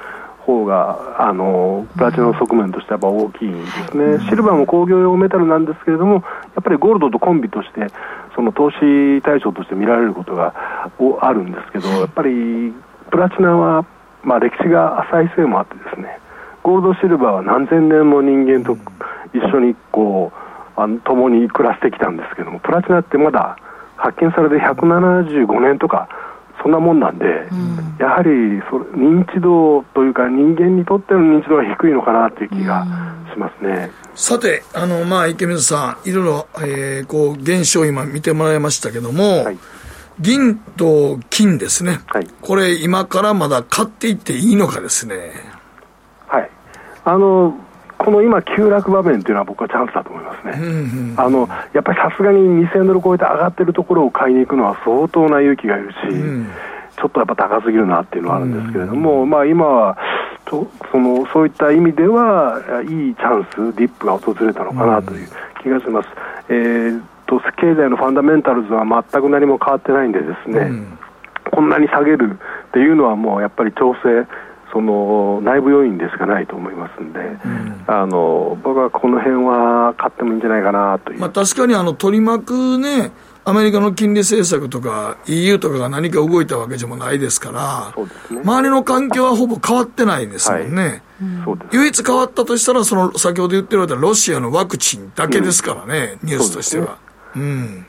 [0.46, 6.20] 方があのプラチナの側面としては大きいんですね、うん、シルバーも工業用メタルなんですけれども、や
[6.60, 7.88] っぱりゴールドとコンビとして、
[8.34, 10.54] その投資対象として見られることが
[11.20, 12.72] あるんですけど、 やっぱり
[13.10, 13.84] プラチナは、
[14.22, 16.18] まあ、歴史が浅いせいもあってですね、
[16.62, 18.76] ゴールド、シルバーは何千年も人間と
[19.32, 20.32] 一緒にこ
[20.76, 23.56] うあの共に暮らしてきたんですけども、プラチナってまだ
[23.96, 26.08] 発見されて175年とか、
[26.62, 28.30] そんなもんなんで、うん、やはり
[28.70, 32.84] そ認知度というか、人間にとっての認知度が低いのかなという気が
[33.32, 33.90] しますね。
[34.14, 39.58] さて、あのまあ、池水さん、いろいろ、えー、こう現象、今見てもらいましたけども、はい、
[40.20, 45.32] 銀と金ですね、はい、これ、今からまだ買っていっていいのかですね。
[46.26, 46.50] はい。
[47.04, 47.54] あの
[48.00, 56.50] この今、急落場面というのは僕はチャンスだと思いますね、うんうん、あのやっぱりさすがに2000ドル超えて上がってるところを買いに行くのは相当な勇気がいるし、うん、
[56.96, 59.98] ちょっとやっぱ高すぎるなっていうのはあるんですけれども、うん、まあ、今は
[60.46, 65.28] とそのそういった意味ではいいチャンス、ディップが訪れたのかなという
[65.62, 66.08] 気がします。
[66.48, 70.68] うん、えーと経済のファンダメンタルズは全く何も変わってないんでですね、
[71.52, 74.26] こんなに下げるっていうのはもうやっぱり調整
[74.72, 83.10] その内部要因でしかないと思いますんで、うん、あの僕はこの辺は買ってもいいんじゃないかなという、まあ、確かにあの取り巻くね
[83.44, 88.04] アメリカの金利政策とか EU とかが何か動いたわけでもないですから、
[88.36, 90.82] ね、周りの環境はほぼ変わってないんですもんね。
[90.82, 91.02] はい。
[91.72, 96.98] 唯一変わったとしたら、その先ほど言ってるようなロシアのワクチンだけですからね、うん、ニュースとしては。
[97.34, 97.86] うね、うん。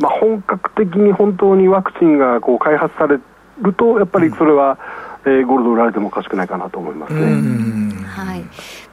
[0.00, 3.18] まあ、本格的に本当にワクチンがこう開発され
[3.60, 4.76] ると、やっぱりそれは、うん、
[5.24, 7.92] えー、ゴールド売られてもおかしくないかなと思いますね。
[8.06, 8.44] はい。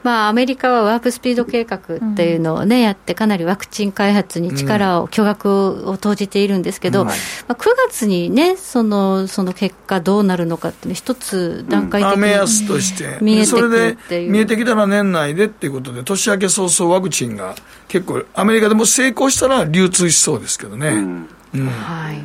[0.02, 5.50] まあ、アメリカはワープスピード計画っていうのをね、うん、やって、かなりワクチン開発に力を、巨額
[5.88, 7.12] を投じているんですけど、うん、ま
[7.48, 13.18] あ、9月にね、そのその結果、どうなるのかっていう一つ段階的に、目安として。
[13.20, 17.54] 見えてそれで見えてきたら年内でっていうことで、年明け早々、ワクチンが
[17.88, 21.26] 結構、アメリカでも成功したら流通しそうですけどね。
[21.52, 22.24] はい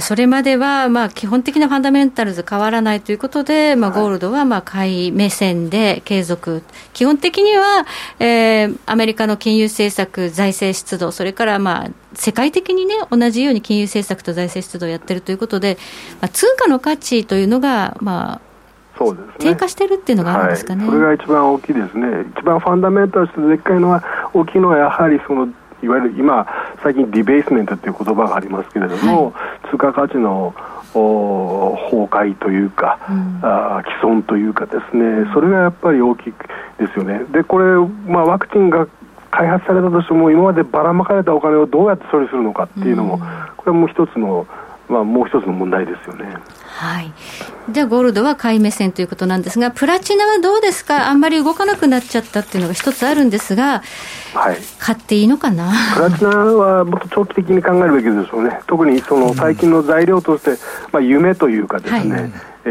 [0.00, 6.62] それまではまあ基本的なファンダメンタルズ変わらないということで、まあ、ゴールドはまあ買い目線で継続、
[6.94, 7.84] 基本的には、
[8.18, 15.76] えー、アメリカの金融政策、財政出動、それからまあ世界的にね、同じように金融政策と財政出動をやってるということで、
[16.20, 18.40] まあ、通貨の価値というのが、まあ、
[18.98, 22.06] そうですね、低下してるっていうのがあるんですかね、はい、それが一番大きいですね、
[22.38, 25.48] 一番ファンダメンタルとしてでっかいのは、大きいのはやはりその
[25.82, 26.46] いわゆる今、
[26.82, 30.54] 最近ディベースメントという言葉がありますけれども、はい、通貨価値の
[30.92, 36.32] 崩壊というか、うん、あ既存というかですね、それがやっぱり大きい
[36.78, 37.24] ですよね。
[37.32, 37.64] でこれ、
[38.10, 38.86] まあ、ワクチンが
[39.30, 43.20] 開発されたとしても今までばらまかれたお金をどうやって処理するのかっていうのも、
[43.56, 44.46] これも一つの
[44.92, 46.36] まあ、もう一つの問題ですよね。
[46.74, 47.12] はい、
[47.70, 53.82] じゃあ、ゴールドは買い目線ということなんですが、プラチナはどうですか、あんまり動かなくなっちゃったっていうのが一つあるんですが、
[54.34, 55.70] はい、買っていいのかな？
[55.94, 62.32] プラチナはもっと長期的に考えるべきでしょうね、特にその最近の材料として、まあ、夢というかですね、はい、
[62.64, 62.68] え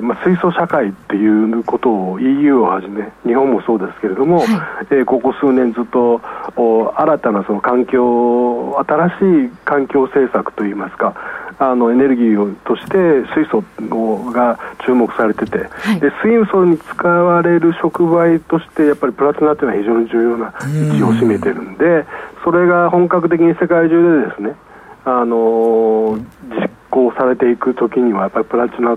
[0.00, 4.46] ー、まあ、水素社会っていうことを EU をはじめ日本もそうですけれども、はい、
[4.90, 6.22] えー、ここ数年ずっと
[6.56, 9.12] お新たなその環境新し
[9.46, 11.14] い環境政策といいますか
[11.62, 12.96] あのエネルギーとして
[13.34, 13.62] 水素
[14.32, 22.04] が注目されてて、はい、で水素に使われる触媒としてやっぱりプラチナというのは非常に重要な位置を占めてるんで
[22.44, 24.54] それが本格的に世界中でですね
[25.04, 26.18] あの
[26.50, 28.90] 実行されていくときにはやっぱりプラチナ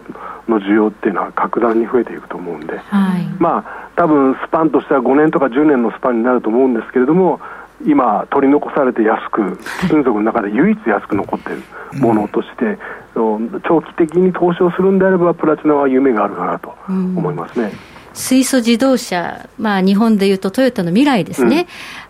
[0.47, 7.39] の需要っていうのは格段に増えていくと思うんで、はい、まあ多分スパンとしては5年とか10年のスパンになると思うんですけれども
[7.85, 11.63] 今取り残されて安く金属の中で唯一安く残っている
[11.99, 12.77] ものとして、
[13.15, 17.71] うん、長期的に投資をするんであればプラチナは夢があるかなと思いますね。
[17.87, 21.61] うん水素自動車、まあ、日本でいうとトヨタの未来ですね、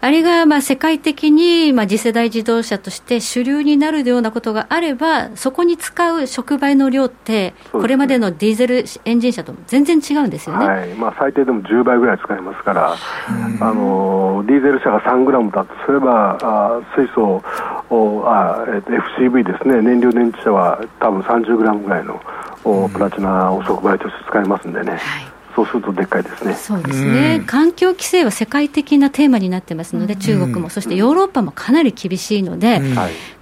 [0.02, 10.90] うん、あれがまあ世界的にまあ次世代自動車として主流になるようなことがあれば、そこに使う触媒の量って、これまでのディーゼルエンジン車と全然違うんですよね、はい。
[10.96, 17.42] まあ、最低でも10倍ぐらい使えますから、あのディーゼル車が3グラムだとすれば、あ水素
[17.90, 18.72] おあ、え
[19.20, 22.22] FCV ですね、燃料電池車は多分30グラムぐらいの
[22.64, 24.92] おプラチナを触媒として使えますんでね。
[24.92, 26.54] はいそうするとでっかいですね。
[26.56, 27.44] そうですね。
[27.46, 32.82] 環境規制は世界的なテーマになってますので、中国も、そしてヨーロッパもかなり厳しいので、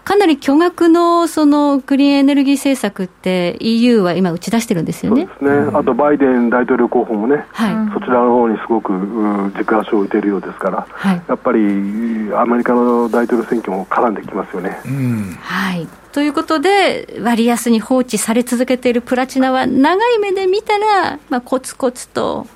[0.03, 5.29] かなり巨額のそのクリーンエネルギー政策って EU は今打ち出してるんですよね。
[5.39, 5.71] そうですね。
[5.77, 8.91] あとバイデン大統領候補もね、はい、そちらの方にすごく
[9.57, 11.59] 軸足を置いているようですから、はい、やっぱり
[12.33, 14.79] アメリカの大統領選挙も絡んできますよね。
[14.85, 15.87] うん、はい。
[16.11, 22.47] ということで、割安に放置され続けているプラチナは、長い目で見たら、まあ、コツコツと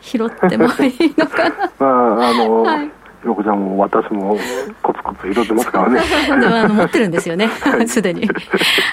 [0.00, 1.70] 拾ってもいいのかな。
[1.78, 2.90] まああの、はい
[3.26, 4.38] ひろこちゃんも私も
[5.02, 6.00] コツコツ拾ってますからね。
[6.30, 7.50] あの持ってるんですよね、
[7.86, 8.28] すでに。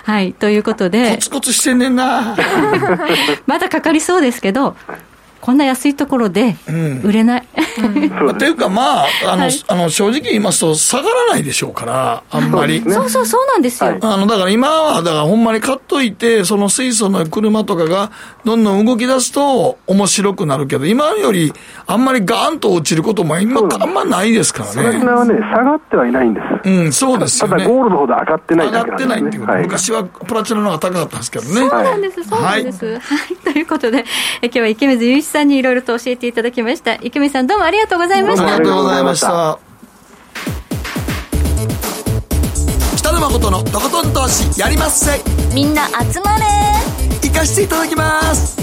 [0.04, 1.12] はい、ということで。
[1.12, 2.36] コツコツしてんねんな。
[3.48, 4.76] まだかかりそうですけど、
[5.44, 6.56] こんな安いところで
[7.04, 7.48] 売れない。
[7.78, 12.82] うん、 っていうか、まああの、はい、あの正直言いますと、下がらないでしょうから、あんまり。
[12.88, 13.98] そうそう、そうなんですよ。
[14.02, 18.12] あのだから今は、だからほんまに買っといて、その水素の車とかが
[18.46, 21.52] どんどん動き出すと面白くなるけど、今より
[21.88, 24.76] あんまりガーンと落ちることも今、あんまないですからね。
[24.76, 26.70] プラチナはね、下がってはいないんです。
[26.70, 27.58] うん、そうですよね。
[27.58, 31.52] ただゴールドほど上がってない上がってないっていうこと、はい、昔はプラチナの方が高かったんですけどね。
[31.54, 32.86] そうなんです、そうなんです。
[32.86, 34.06] はい、はい、ということで、
[34.42, 36.94] え今日は池水雄一さんにいろいろと教えていただきました。
[36.96, 38.56] 池見さんどうもありがとうございました。
[38.56, 39.60] ありがとうございました。
[42.98, 45.20] 北野誠のとことん投資やりまっせ。
[45.56, 46.44] みんな集まれ。
[47.24, 48.62] 行かしていただきます。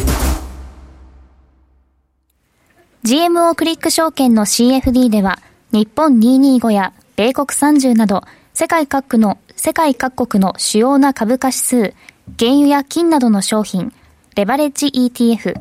[3.05, 5.41] GMO クリック証券の CFD では
[5.73, 8.23] 日本225や米国30など
[8.55, 11.95] 世界各国の世界各国の主要な株価指数
[12.39, 13.93] 原油や金などの商品、
[14.37, 15.61] レバレッジ ETF、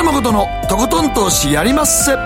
[0.00, 2.16] 北野誠のとことん投資やりまっせ。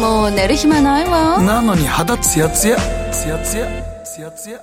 [0.00, 1.42] もう寝る暇ないわ。
[1.42, 2.76] なのに肌ツヤツヤ。
[3.10, 3.66] ツヤツヤ。
[4.04, 4.60] ツヤツヤ。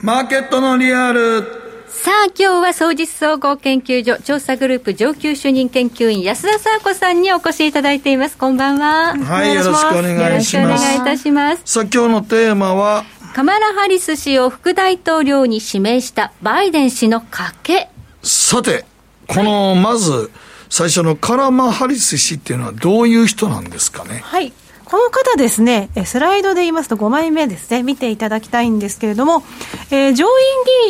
[0.00, 1.42] マーケットのリアル。
[1.88, 8.36] さあ今日は総実総合研究所調査グループ上級主任研究員安田沙子さんにお越しいただいています。
[8.36, 9.16] こんばんは。
[9.16, 10.84] はいよろしくお願いします。
[10.84, 11.62] お願いいたします。
[11.64, 13.04] さあ今日のテーマは？
[13.34, 17.88] カマラ・ハリス氏を副大統領に指名したバイデン氏の賭け。
[18.22, 18.84] さて
[19.26, 20.30] このまず
[20.68, 24.20] 最初のカラマ・ハリス氏っていうのはどういう人なんですかね？
[24.24, 24.52] はい。
[24.84, 29.42] この方ですね、スライドで言いますと5枚目ですね、見ていただきたいんですけれども、
[29.90, 30.30] えー、上院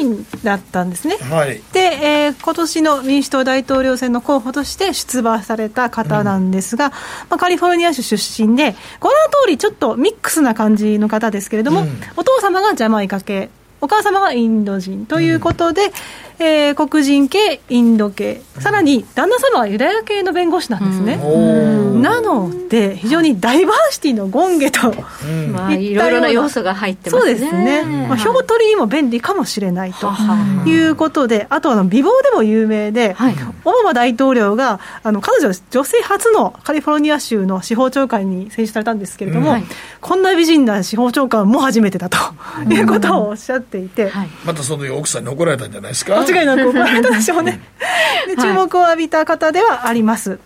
[0.02, 1.16] 議員だったんですね。
[1.16, 6.98] はい、で、えー、今年の民主党大統領選の候補として出馬された方なんですが、うん、ま
[7.30, 13.48] あ、カリフォルニア州出身で、ご覧の通りちょっとミックスな感じの方ですけれども、うん、お父様がジャマイカ系、
[13.80, 15.90] お母様がインド人ということで、うん
[16.38, 21.16] えー、黒人系、インド系、さらに旦那様はユダヤ系の弁護士なんですね。
[22.02, 24.94] なので、非常にダイバーシティの権下と、
[25.52, 27.34] まあ、いろいろな要素が入ってますね。
[27.34, 27.84] そうですね。
[28.08, 30.10] まあ、票取りにも便利かもしれないと
[30.68, 33.34] いうことで、あとあの美貌でも有名で、はい、
[33.64, 39.64] オバマ大統領があの彼女、女性初のカリフォルニア州の司法長官に選出されたんですけれども、はい、
[40.00, 42.18] こんな美人な司法長官も初めてだと
[42.68, 46.25] いうことをおっしゃっていて、はい、またその奥さんに怒られたんじゃないですか？
[46.32, 47.60] 間違いなく怒られたでしょうね。
[48.26, 50.38] で注目を浴びた方ではあります、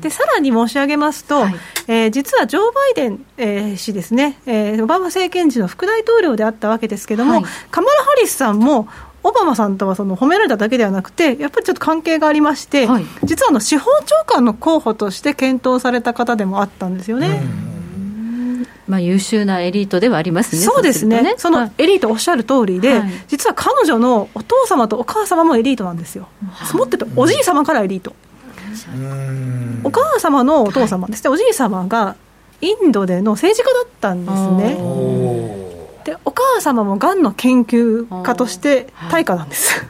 [0.00, 1.54] でさらに申し上げますと、はい、
[1.88, 8.88] えー、実はジョー・バイデン、えー、氏ですね、えー、オバマ政権時の副大統領であったわけですけれども、はい、カマラ・ハリスさんも
[9.22, 17.42] オバマさんとはその褒められただけではなくて、やっぱりちょっと関係がありまして、はい、実はあの司法長官の候補として検討された方でもあったんですよね。
[18.88, 21.34] まあ、優秀なエリートではありますね、そうですね、ね。
[21.36, 28.14] そのエリートおっしゃる通りで、はい、実は彼女のお父様とお母様もエリートなんですよ、はい、もってとおじい様からエリート、
[29.84, 31.24] お母様のお父様です。
[31.24, 32.16] ね、はい、おじい様が
[32.60, 35.69] インドでの政治家だったんですね。
[36.04, 39.84] でお母様もがんの研究家として大家なんです、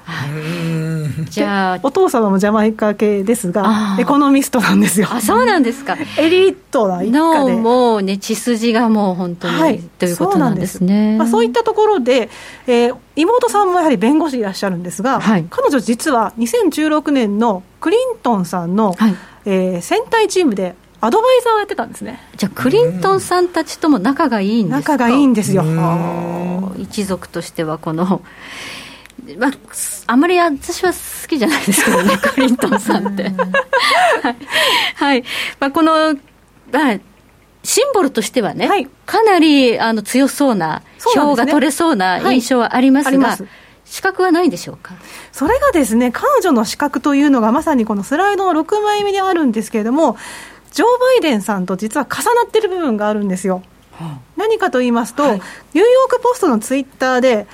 [1.30, 5.08] じゃあお父様もジャマイカ系ですがエコノミストなんですよ。
[5.10, 5.96] あそうなんですか。
[6.18, 7.52] エリートな一家で。
[7.54, 11.16] もうね血筋がもう本当に、はい、ということなんですね。
[11.16, 12.28] まあ、そういったところで、
[12.66, 22.20] えー、妹さんもやはり弁護士いらっしゃるんですが、はい、彼女実は2016年のクリントンさんの、はい、えー、戦隊チームでアドバイザーをやってたんですね。
[22.36, 24.92] じゃあクリントンさんたちとも仲がいいんですか？
[24.92, 25.64] 仲がいいんですよ。
[26.78, 28.22] 一族としてはこの
[29.38, 29.50] まあ、
[30.06, 30.98] あまり私は好
[31.28, 33.24] きじゃないですけどね、 クリントンさんって。
[33.24, 33.28] は
[34.30, 34.36] い、
[34.96, 35.24] はい。
[35.60, 36.14] まあ、この、
[36.72, 36.98] まあ、
[37.62, 40.82] シンボルとしてはね、はい、かなりあの強そうな、
[41.14, 43.38] 票が取れそうな印象はありますが、はい、
[43.84, 44.94] 資格はないんでしょうか？
[45.32, 50.16] それがですね、彼女の資格というのがまさにこのスライドの6枚目にあるんですけれども、
[50.70, 53.62] ジョー・バイデンさんと実は重なっている部分があるんですよ。
[54.36, 57.46] 何かと言いますと、はい、ニューヨーク・ポストのツイッターで、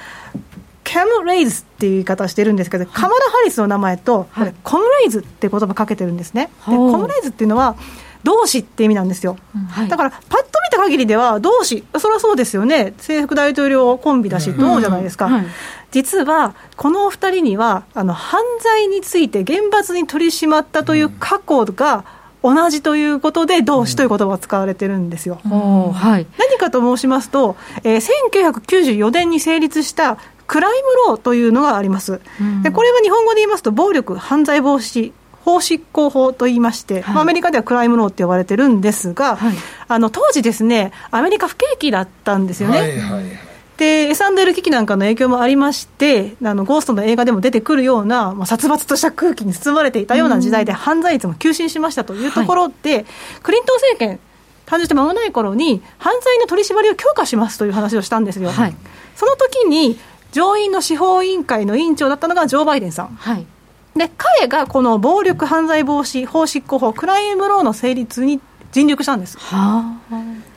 [0.85, 6.51] キャム・レイズっていう言い方をしてるんですけど、はい、カマラ・ハリスの名前と、はい、コム・レイズって言葉かけてるんですね。
[6.69, 7.75] でコム・レイズっていうのは、
[8.23, 9.37] 同志って意味なんですよ、
[9.71, 12.93] はい、だからパッと見た限りでは同志それはそうですよね。
[12.99, 15.33] 制服大統領コンビだしと思うじゃないですか、うん。
[15.35, 15.47] はい、
[15.93, 22.05] 実はこのお二人にはあの犯罪について厳罰に取り締まったという過去が
[22.43, 25.41] 同じということで、同志という言葉が使われてるんですよ。
[25.45, 32.21] うんはい、何かと申しますと、えー、1994年に成立したクライムローというのがあります。
[32.41, 35.13] うん、でこれは日本語で言いますと、暴力犯罪防止
[35.45, 39.55] 法執行法といいまして、はい、アメリカではクライムローって呼ばれてるんですが、はい、
[39.89, 42.79] あの当時ですね、アメリカ不景気だったんですよね。
[42.79, 43.46] はいはい
[43.77, 53.07] で S&L 危機なんかの影響もありましてあのゴーストの映画でも出てくるような、まあ、殺伐とした空気に包まれていたような時代で犯罪率も急進しましたというところで、はい、
[53.43, 54.19] クリントン政権
[54.65, 58.77] 誕生して間もない頃に犯罪の取り締まりを強化しますという話をしたんですよ、はい、
[59.15, 59.99] その時に
[60.33, 63.47] 上院の司法委員会の委員長だったのがジョー・バイデンさん、はい、
[63.95, 68.41] で彼がこの暴力犯罪防止法執行法クライムローの成立に
[68.73, 69.37] 尽力したんです。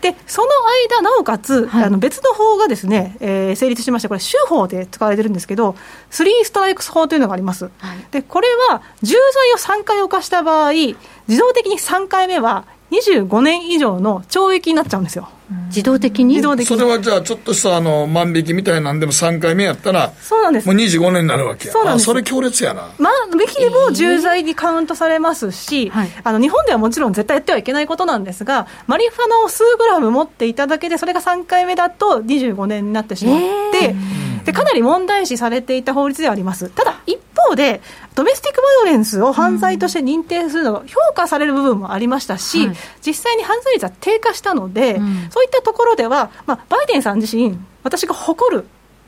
[0.02, 0.48] でその
[0.90, 5.76] 間、なおかつ、はい、あの別の法がですね、えー、成立しまして、これ、州法で使われてるんですけど、
[6.10, 7.66] スリーストライクス法というのがあります。
[7.66, 15.30] はい、でこれは重罪を3回犯した場合、自動的に3回目は25年以上の懲役になっちゃうんですよ。
[15.68, 16.36] 自動的に。
[16.36, 16.78] 自動的に。
[16.78, 20.68] それはじゃあ、ちょっとしたあの万引きみたいなんでも3回目やったら、そうなんです。
[20.68, 22.06] もう25年になるわけや、そうなんです。
[22.06, 22.90] それ強烈やな。
[22.98, 33.46] 万引きも重罪にカウントされますし、えー、あの日本ではもちろん絶対やってはいけないことなんですが、マリファナを数グラム持っていただけで、それが3回目だと25年になってしまって。
[33.46, 34.30] えー。
[34.50, 37.82] でかなり問題視されていた法律ではあります、ただ一方で、
[38.16, 42.76] ドメスティックバイオレンスを犯罪として認定するのが評価される部分もありましたし、はい、
[43.06, 48.66] 実際に犯罪率は低下したので、うん、そういったところでは、まあ、バイデンさん自身、私が誇る、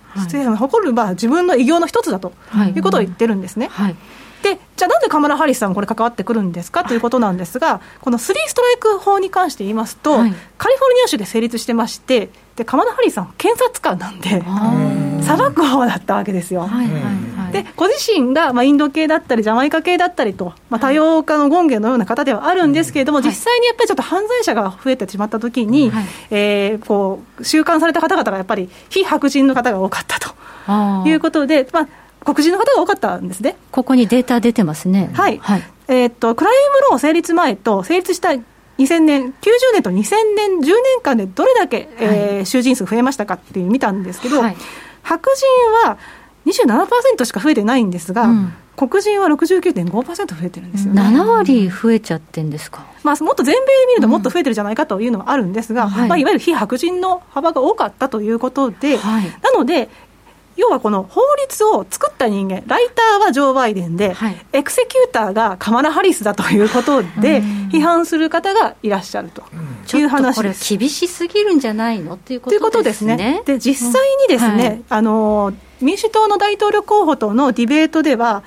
[0.09, 2.33] はい、誇る、まあ、自分の偉業の一つだと
[2.75, 3.67] いうことを言ってるんですね。
[3.67, 3.95] はい
[4.43, 6.83] でじゃあなんでカマラ・ハリスさんこれ関わってくるんですか？
[6.83, 14.43] ということなんですがこのスリーストライク法に関して言いますと、はい、カリフォルニア州で成立してましてでカマラ・ハリスさん検察官なんで
[15.23, 16.61] 裁く方だったわけですよ。
[16.61, 31.87] はいはいはい、でご自身が、まあ、インド系だったりジャマイカ系だったりと、まあ、多様化の権限のような方ではあるんですけれども、実際にやっぱりちょっと犯罪者が増えてしまったときに、はい、えー、こう収監された方々がやっぱり非白人の方が多かったということで、まあ、
[32.23, 33.55] 黒人の方が多かったんですね。
[33.71, 35.09] ここにデータ出てますね。
[35.13, 35.39] はい。
[35.39, 39.33] はい、えー、っと、クライムロー成立前と成立した2000年、90
[39.73, 44.55] 年と2000年、10年間でどれだけ、はい、えー、囚人数増えましたかっていう見たんですけど、はい、
[45.03, 45.29] 白
[45.83, 45.97] 人は
[46.45, 56.09] 27%しか増えてないんですが、うん、黒人は69.5%増えてるんですよ、ね、7割増えちゃってんですか、まあ、もっと全米で見るともっと増えてるじゃないかというのはあるんですが、うんはい。
[56.09, 59.89] まあ、いわゆる非白人の幅が多かったということで、はい、なので、
[60.57, 67.41] 要はこの法律を作った人間、ライターはジョー・バイデンで、はい、エクセキューターがカマラ・ハリスだということで、
[67.71, 69.43] 批判する方がいらっしゃると
[69.97, 70.67] いう話です。
[70.67, 72.15] これ、厳しすぎるんじゃないの？
[72.15, 73.41] っていうことですね。
[73.45, 78.43] で実際にですね、はい、あの民主党の大統領候補とのディベートでは、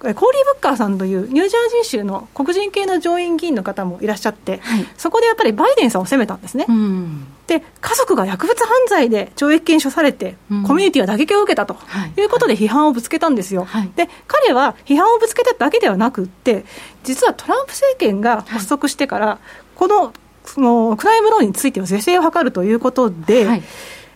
[0.00, 6.66] コーリー・ブッカーさんというニュージャージー州の黒人系の上院議員の方もいらっしゃって、はい、そこでやっぱりバイデンさんを責めたんですね。
[6.68, 11.76] うんで家族が薬物犯罪で懲役刑処されて、うん、コミュニティは打撃を受けたと。
[12.16, 12.20] い。
[12.20, 16.66] うことで批判をぶつけたんですよ、はい、で彼は批判をぶつけただけではなくって、
[17.04, 19.38] 実はトランプ政権が発足してから、はい、
[19.74, 20.12] この
[20.44, 23.62] そのクライムローについては是正を図るということで、はい。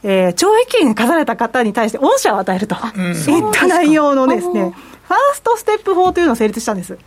[0.04, 2.74] えー、懲役刑に課された方に対して恩赦を与えると。
[2.74, 4.74] いった内容のですね、
[5.08, 6.92] ファーストステップ法というのを成立したんです。
[6.92, 6.98] で、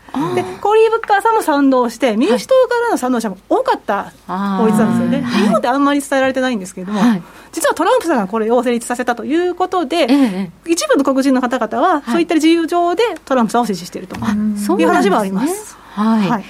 [0.61, 5.27] コーリー・ブッカーさんも賛同して、民主党からの賛同者も多かった法律なんですよね。
[5.27, 14.19] 日本であんまり伝えられてないんですけれども、はい、実はトランプさんがこれを成立させたということで、ええ、一部の黒人の方々は、そういった自由上でトランプさんを支持しているとい
[14.83, 15.77] う話もあります。
[15.93, 16.45] はい、はい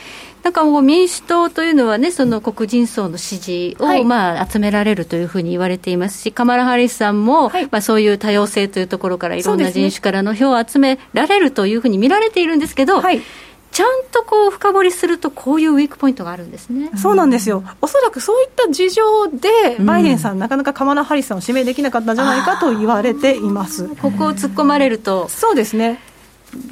[0.45, 13.23] なんかもう民主党というのはね、その黒人層の支持を、まあ集められるというふうに言われていますし、カマラ・ハリスさんも、はい、まあそういう多様性というところからいろんな人種からの票を集められるというふうに見られているんですけど、はい。
[13.71, 16.91] ちゃんとこう深掘りすると、こういうウィークポイントがあるんですね。
[16.95, 23.87] そうなんですよ、おそらくそういった事情で、バイデンさん、うん、なかなかカマラ・ハリスさんを指名できなかったんじゃないかと言われています。
[23.95, 25.99] ここを突っ込まれると、そうですね。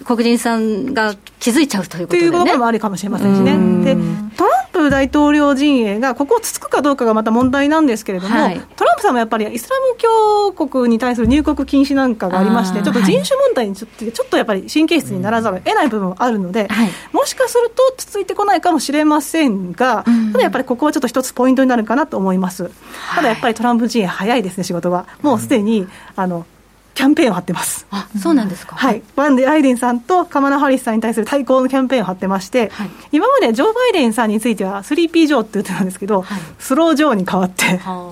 [0.06, 3.96] 黒人さんが気づいちゃうということで、ね、ということもあるかもしれませんしね。
[3.96, 3.96] で
[4.38, 22.72] トランプ大統領陣営がここをつつくかどうかがまた問題なんですけれども、はい、トランプさんもやっぱりイスラム教国に対する入国禁止なんかがありまして、ちょっと人種問題にちょっと,、ちょっとやっぱり神経質にならざるを得ない部分もあるので、はい、もしかするとつついてこないかもしれませんが、ただやっぱりここはちょっと一つポイントになるかなと思います。
[23.16, 25.06] ただやっぱりトランプ陣営早いですね、仕事は。
[25.22, 26.46] もうすでに、あの
[26.94, 27.88] キャンペーンを張ってます。
[27.89, 28.76] あ、そうなんですか。
[28.76, 29.02] はい。
[29.16, 38.12] バンデ・アイデンさんとカマラ・ハリスさんに対する対抗のキャンペーンを張ってまして、はい、今までジョー・バイデンさんについては、 Sleepy Joe って言ってたんですけど、はい、 Slow Joe に変わって、は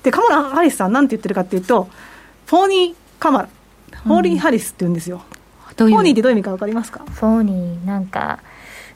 [0.00, 1.88] い、で、カマラ・ハリスさんなんて言ってるかっていうと、
[2.46, 3.48] Phony Kamala、Phony
[4.02, 5.22] Harris って言うんですよ。
[5.78, 7.04] うん、 Phony ってどういう意味か分かりますか？
[7.06, 8.40] Phony、なんか、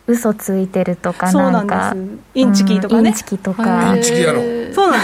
[0.07, 1.97] 嘘ついてるとかなんか。
[2.35, 3.97] インチキとかね、インチキとか。
[3.97, 4.43] インチキ野郎。
[4.75, 5.03] そうなん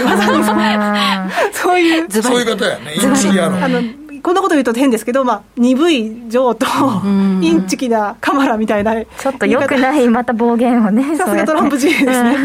[1.49, 1.63] です。
[1.63, 2.23] そういう。
[2.23, 2.95] そういう方やね。
[2.97, 3.65] インチキ野郎。
[3.65, 3.81] あの
[4.23, 6.66] こんなこと言うと変ですけど、まあ、鈍い女と、
[7.07, 8.95] インチキなカマラみたいな。
[8.95, 11.16] ちょっとよくない、また暴言をね。
[11.16, 12.37] さすがトランプ陣営ですね。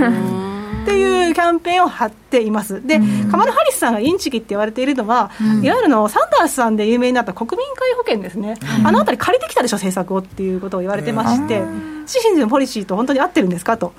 [0.84, 2.86] っていうキャンペーンを張っています。
[2.86, 3.00] で、
[3.32, 5.32] カマラ・ハリスさんがインチキって言われているのは、
[5.64, 11.64] いわゆるのサンダースさんで有名になった国民皆保険ですね、あのあたり借りてきたでしょ、政策をっていうことを言われてまして、
[12.04, 13.94] 自身のポリシーと本当に合ってるんですかと、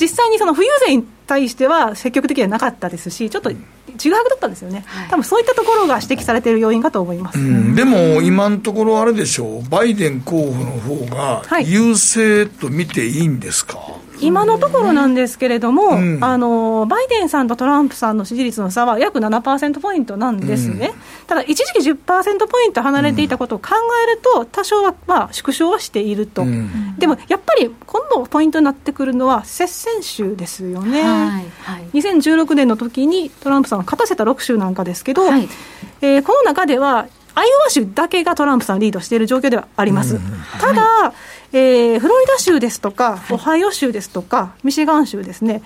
[0.00, 3.52] 実際にその富裕税に対しては積極的ではなかったですし、ちょっと
[3.98, 23.70] ちぐはぐだったんですよね、多分そういったところが指摘されている要因かと思います、うん、でも今のところ、あれでしょう、バイデン候補の方が優勢と見ていいんですか、はい今のところなんですけれども、うん、あのバイデンさんとトランプさんの支持率の差は約7%ポイントなんですね、うん、ただ、一時期10%ポイント離れていたことを考
[24.04, 31.44] えると、多少は、まあ、縮小はしていると、うん、でもやっぱり今度、ポイントになってくるのは接戦州ですよね、はい。
[31.62, 35.48] はい、2016年の時にトランプさんが勝たせた6州なんかですけど、はい、
[36.00, 40.18] えー、この中では、アイオワ州だけがトランプさんリードしている状況ではあります。
[40.58, 41.14] ただ、は
[41.52, 45.62] い、えー、フロリダ州ですとか、オハイオ州ですとか、ミシガン州ですね、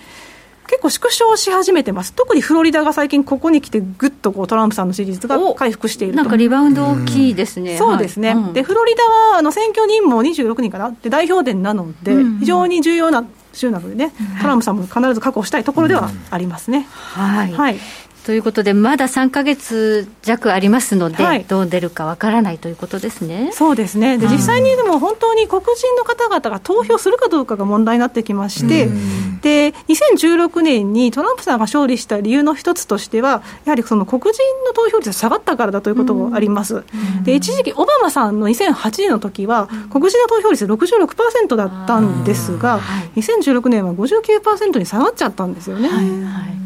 [0.71, 16.87] 結構縮小し始めてます、特にフロリダが最近、ここに来て、ぐっとこうトランプさんの支持率が回復しているなんかリバウンド大きいですね、そうですね、はい、でフロリダはあの選挙人も26人かな、で代表殿なので、非常に重要な州なのでね、トランプさんも必ず確保したいところではありますね。
[16.91, 17.79] はい、はい
[18.25, 23.51] ということで、まだ3か月弱ありますので、はい、どう出るかわからないということですね。
[23.53, 28.89] そうですね、で実際にでも本当に黒人の方々が投票するかどうかが問題になってきまして、
[29.43, 36.85] で2016年にトランプさんが勝利した理由の一つとしては、やはりその黒人の投票率が下がったからだということがあります。
[37.25, 42.81] で一時期、オバマさんの2008年の時は、黒人の投票率66%だったんですが、
[43.17, 45.89] 2016年は59%に下がっちゃったんですよね。
[45.89, 46.60] はいはい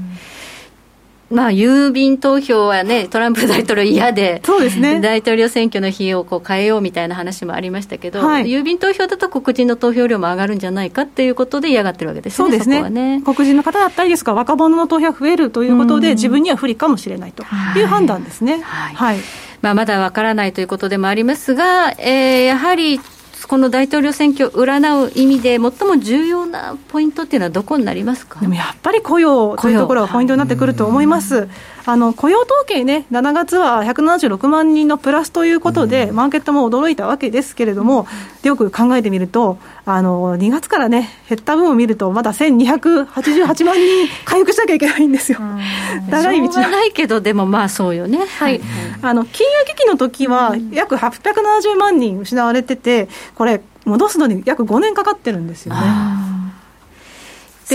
[1.31, 12.89] まあ、郵便投票はね、トランプ大統領嫌で、そうですね、大統領選挙の日をこう変えようみたいな話もありましたけど、はい、郵便投票だと黒人の投票量も上がるんじゃないかっていうことで嫌がってるわけですね、そうですね。
[12.91, 13.22] ね。
[13.25, 17.43] 黒人の方だったりですか、若者の投票が増えるということで、自分には不利かもしれないと
[17.77, 18.61] いう判断ですね。
[18.62, 19.18] はい、はい、
[19.62, 23.01] まあ、まだわからないということでもありますが、えー、やはり
[23.47, 28.40] この大統領選挙を占う意味で、最も重要なポイントっていうのは、どこになりますか？
[28.40, 31.49] でもやっぱり雇用というところがポイントになってくると思います。
[31.87, 38.07] あの雇用統計ね、7月は176万人のプラスということで、マーケットも驚いたわけですけれども、
[38.43, 45.39] よく考えてみると、あの2月からね、減った分を見ると、まだ1288万人回復しなきゃいけないんですよ、
[46.09, 48.62] 長い道ないけど、でもまあそうよね、はい、
[49.03, 55.80] あの金融危機の時は、約870万人失われてて、これ、戻すのに約5年かかってるんですよね。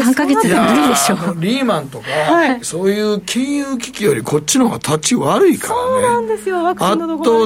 [0.02, 1.16] 3か月で無理でしょ。
[1.16, 5.80] うリーマンとか、はい、そういう金融危機よりこっちの方が立ち悪いからね。
[5.80, 6.68] そうなんですよ。
[6.68, 6.97] 圧倒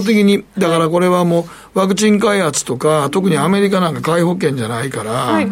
[0.05, 0.43] 的に。
[0.57, 5.47] だからこれはもうワクチン開発とか特にアメリカなんか皆保険じゃないから、はい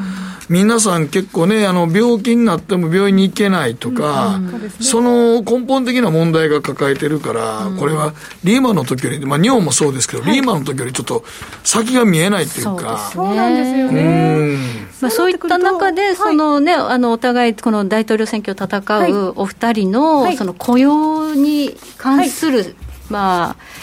[0.52, 4.38] 皆さん結構ね、あの、病気になっても病院に行けないとか、
[4.82, 11.24] その根本的な問題が抱えてるから、うん、これはリーマンの時より、まあ日本もそうですけど、はい、リーマンの時よりちょっと
[11.64, 13.12] 先が見えないっていうか。
[13.14, 14.58] そうなんですよね。
[15.00, 22.76] まあ、そういった中で、そのね、あのお互い、この大統領選挙を戦うお二人の、その雇用に関する、
[23.10, 23.81] まあ、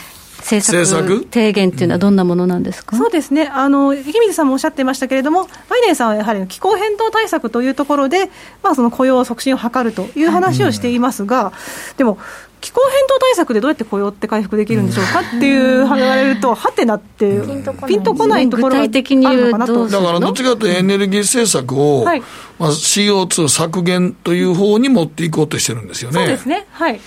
[0.57, 3.49] 政策提言っていうのはどんなものなんですか、そうですね。
[3.49, 8.30] あの池水さんもおっしゃってましたけれどもバイデンさんはやはり気候変動対策というところで、
[8.62, 11.53] まあ、その雇用促進を図るという話をしていますが、
[11.96, 12.18] でも
[12.61, 17.40] 気候変動対策でどうやって雇用って回復できるんでしょうかっていう言われると、はてなって、
[17.86, 22.22] ピンとこないところがあるのかなとだからどっちかというとエネルギー政策を、はい。
[22.59, 26.18] まあ、CO2 削減という方に持っていこうとしてるんですよね。
[26.18, 26.66] そうですね。
[26.72, 27.01] はい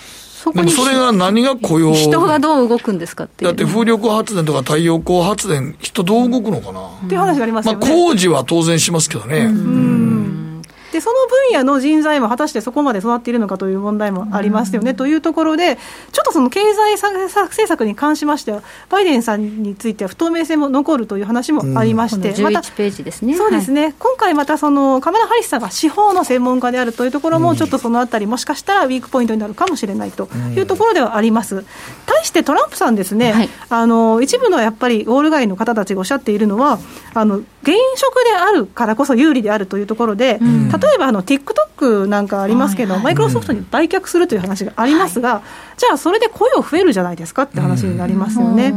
[0.43, 1.93] そでもそれが何が雇用？
[1.93, 7.79] 人がどう動くんですかってだって風力発電とか太陽光発電、人どう動くのかな、っていう話がありますよね。
[7.79, 9.37] まあ、工事は当然しますけどね。
[9.37, 10.50] うん
[10.91, 11.15] でその
[11.51, 15.77] 分野の人材も果たしてそこまで育っているのかという問題もありますよね、というところで、
[16.11, 23.35] ちょっとその経済政策に関しましては、バイデンさんについては不透明性も残るという話もありまして、うん、またページですね。
[23.35, 31.63] そうですね、はい、今回またそのカマラ・ハリスさんが司法の専門家であるというところも、ちょっとそのあたり、もしかしたらウィークポイントになるかもしれないというところではあります。
[32.05, 36.79] 対してトランプさんですね、はい、あの一部のやっぱりウォール街の方たちがおっしゃっているのは、
[37.13, 48.73] あの現職であるからこそ有利であるというところで、うん、例えばあの TikTok なんかありますけど、マイクロソフトに売却するという話がありますが、はい、じゃあそれで雇用増えるじゃないですかって話になりますよね。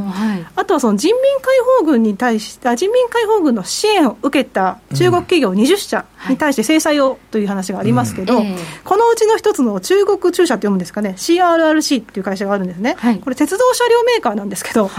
[0.57, 8.42] あとはその人民解放軍に対して人民解放軍の支援を受けた中国企業20社に対して制裁をという話がありますけど、
[8.84, 11.14] このうちの一つの中国中車って読むんですかね。
[11.16, 14.90] CRRC っていう会社があるんですね、これ鉄道車両メーカーなんですけど、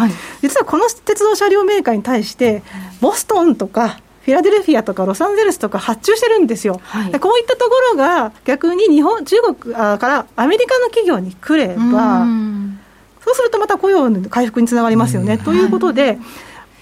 [0.41, 2.63] 実はこの鉄道車両メーカーに対して
[3.01, 12.25] ボストンとかフィラデルフィアとかロサンゼルスとか発注してるんですよ、はい、こういったところが逆に日本中国からアメリカの企業に来れば
[13.23, 15.37] そうするとまた雇用の回復につながりますよね。
[15.37, 16.19] ということで、はい。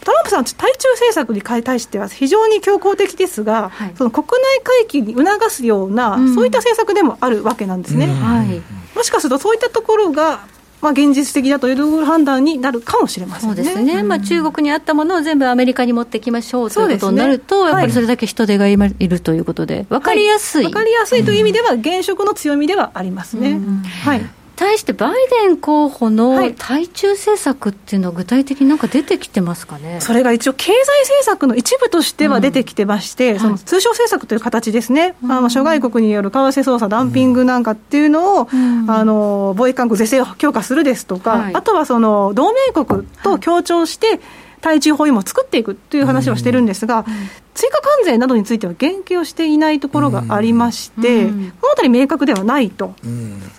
[0.04, 8.06] トランプさん、対中政策に対しては非常に強硬的ですが、はい、その国内回帰に促すような、うん、そういった政策でもあるわけなんですね。
[8.06, 8.62] うんはい、
[8.96, 10.42] もしかすると、そういったところが
[10.84, 13.56] まあ、現実的だという判断になるかもしれませんね。
[13.56, 14.02] そうですね。
[14.02, 20.64] うん、まあ、中国にあったものを全部アメリカに持ってきましょうということになると、ね、やっぱりそれだけ人手がいるということで、分かりやすい。
[20.64, 23.60] 分、はい、かりやすいという意味では、現職の強みではありますね。
[24.04, 24.26] はい。
[24.56, 44.20] 対してバイデン候補の対中政策っていうのは、具体的になんか出てきてますかね、それが一応、経済政策の一部としては出てきてまして、うん、その通商政策という形ですね、はい、あの諸外国による為替操作、ダンピングなんかっていうのを、うん、あの貿易勧告是正を強化するですとか、はい、あとはその同盟国と協調して、
[44.64, 47.06] 対中包囲網を作っていくという話をしてるんですが、
[47.54, 51.32] 追加関税などについては言及をしていないところがありまして、こ
[51.68, 52.96] のあたり明確ではないと、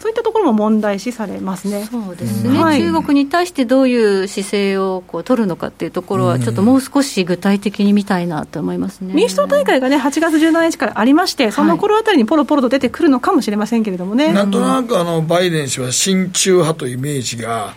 [0.00, 1.86] そういったところも問題視されますね。
[1.90, 9.12] そうですね、はい、中国に対してどういう姿勢をこう取るのかっていうところは、ちょっともう少し具体的に見たいなと思いますね。
[9.12, 14.32] 民主党大会がね、8月17日からありまして、その頃あたりにポロポロと出てくるのかもしれませんけれどもね。
[14.32, 17.74] なんとなくあのバイデン氏は親中派というイメージが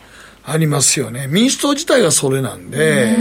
[0.50, 3.18] ありますよね、民主党自体がそれなんで。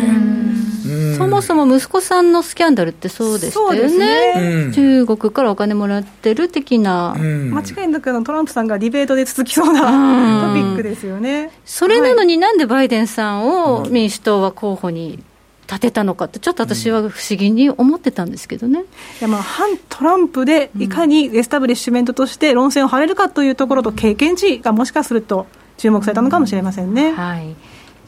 [1.19, 4.73] そもそも息子さんのスキャンダルってそうでしたよね、ね。
[4.73, 11.51] 中国からお金もらってる的な、間違いなくトランプさんがディベートで続きそうなトピックですよね。
[11.65, 15.19] それなのになんでバイデンさんを民主党は候補に
[15.67, 18.85] 立てたのかって、ちょっと私は不思議に思ってたんですけどね、い
[19.21, 27.13] やまあ反トランプでいかにエスタブリッシュメントとして論戦を張れるかというところと、経験値がもしかすると注目されたのかもしれませんね。
[27.13, 27.55] はい。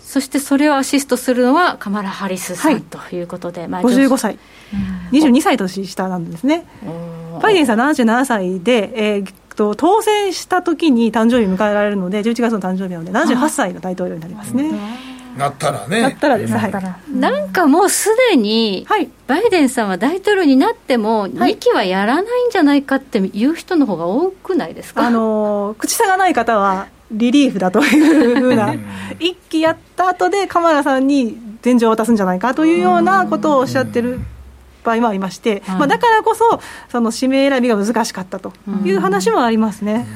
[0.01, 4.39] そしてそれをアシストするのはカマラ・ハリスさん、はい、ということで、まあ、55歳、
[5.13, 6.65] 22歳年下なんですね。
[7.43, 14.71] バイデンさん77歳で、えーと当選した時に誕生日迎えられるので、11月の誕生日なので、78歳の大統領になりますね。
[15.37, 16.01] なったらね。
[16.01, 16.73] なったらです、はい、
[17.13, 18.87] なんかもうすでに、
[19.27, 28.75] バイデンさんは大統領になっても、2期はやらないんじゃないかっていう人の方が多くないですか、あの口差がない方は、リリーフだというふうな、
[29.19, 34.21] 一期やった後で、鎌田さんに前場を渡すんじゃないかというようなことをおっしゃってる。
[34.85, 38.53] 場合もありまして、まあ、だからこそ、その指名選びが難しかったと
[38.85, 40.07] いう話もありますね。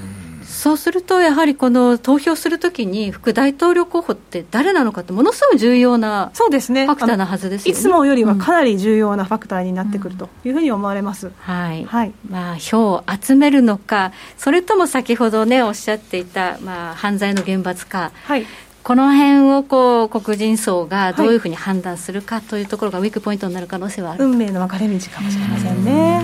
[0.53, 12.13] そうすると、やはりこの投票するときに、副大統領候補って誰なのかって、ものすごい重要なファクターなはずですよね、いつもよりはかなり重要なファクターになってくるというふうに思われます、うん、はい、はい。
[12.29, 18.13] まあ、票を集めるのか、それとも先ほどね、おっしゃっていた、まあ、犯罪の厳罰化。
[18.25, 18.47] はい。
[18.83, 26.21] この辺をこう黒人層がどういうふうに判断するかというところがウィークポイントになる可能性はある、運命の分かれ道かもしれませんね。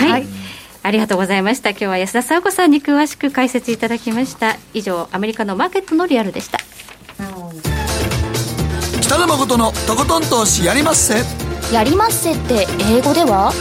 [0.00, 0.51] はい、はい
[0.84, 1.70] ありがとうございました。
[1.70, 4.56] 今日は安田沙子さんに詳しく解説いただきました。
[4.74, 6.58] 以上アメリカのマーケットのリアルでした。
[9.00, 11.22] 北野誠のとことん投資やりまっせ。
[11.72, 13.52] やりまっせって英語では？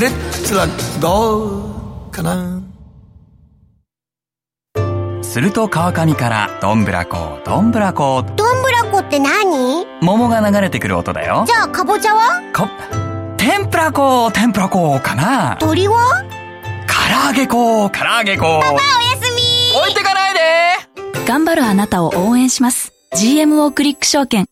[0.00, 0.66] レッツラ
[1.00, 2.62] ゴーかな。
[5.22, 9.86] すると川上からどんぶらこどんぶらこどんぶらこって何？
[10.02, 11.44] 桃が流れてくる音だよ。
[11.46, 12.40] じゃあかぼちゃは？
[12.52, 12.70] か
[13.36, 15.56] 天ぷらこ天ぷらこかな。
[15.58, 16.24] 鳥は？
[17.10, 18.80] 唐揚げ粉唐揚げ粉パパおや
[19.20, 19.80] すみ。
[19.80, 20.40] 置いてかないで。
[21.26, 22.92] 頑張るあなたを応援します。
[23.16, 24.46] GMO クリック証券。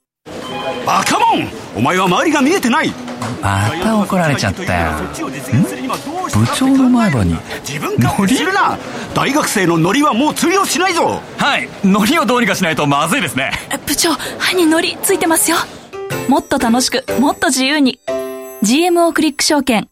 [0.85, 1.49] バカモン。
[1.77, 2.93] お前は周りが見えてない。
[3.41, 4.93] また怒られちゃったよ。
[5.13, 8.77] 部長の前歯に自分かするな。
[9.15, 11.23] 大学生のノリはもう通用しないぞ。
[11.37, 11.69] はい。
[11.85, 13.53] ノリをどうにかしないとまずいですね。
[13.87, 15.59] 部長歯にノリついてますよ。
[16.29, 18.01] もっと楽しくもっと自由に。
[18.65, 19.89] GMO クリック証券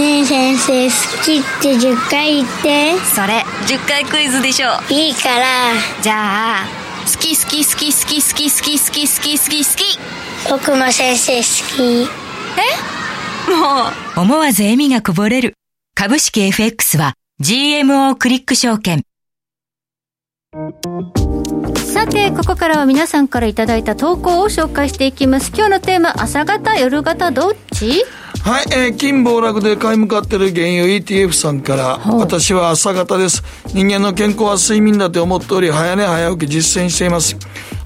[0.00, 2.98] ねえ先生好きって10回言って。
[3.14, 4.68] それ10回クイズでしょ。
[4.88, 5.44] いいから。
[6.00, 6.66] じゃあ
[7.04, 9.98] 好き好き好き好き好き好き好き好き好き好き
[10.48, 11.42] 僕も先生好
[11.76, 12.08] き。
[13.46, 13.50] え？
[13.50, 14.20] もう。
[14.22, 15.52] 思わず笑みがこぼれる。
[15.94, 19.02] 株式 FX は GMO クリック証券。
[21.76, 25.52] さてここからは皆さんからいただいた投稿を紹介していきます。
[25.54, 28.02] 今日のテーマ朝方夜方どっち？
[28.42, 33.42] はい、えー、金暴落で買い向かってる原油 ETF さんから、私は朝方です。
[33.74, 37.36] 人間の健康は睡眠だと思っており、早寝早起き実践しています。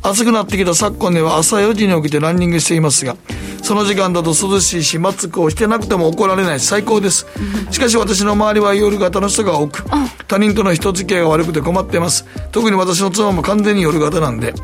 [0.02, 3.16] 暑くなってきた昨今では朝4時に起きてランニングしていますが、
[3.62, 7.26] その時間だと涼しいし、マスクをしてなくても怒られない最高です。
[7.70, 9.82] しかし私の周りは夜型の人が多く、
[10.28, 12.26] 他人との人付き合いが悪くて困っています。
[12.52, 14.55] 特に私の妻も完全に夜型なんで、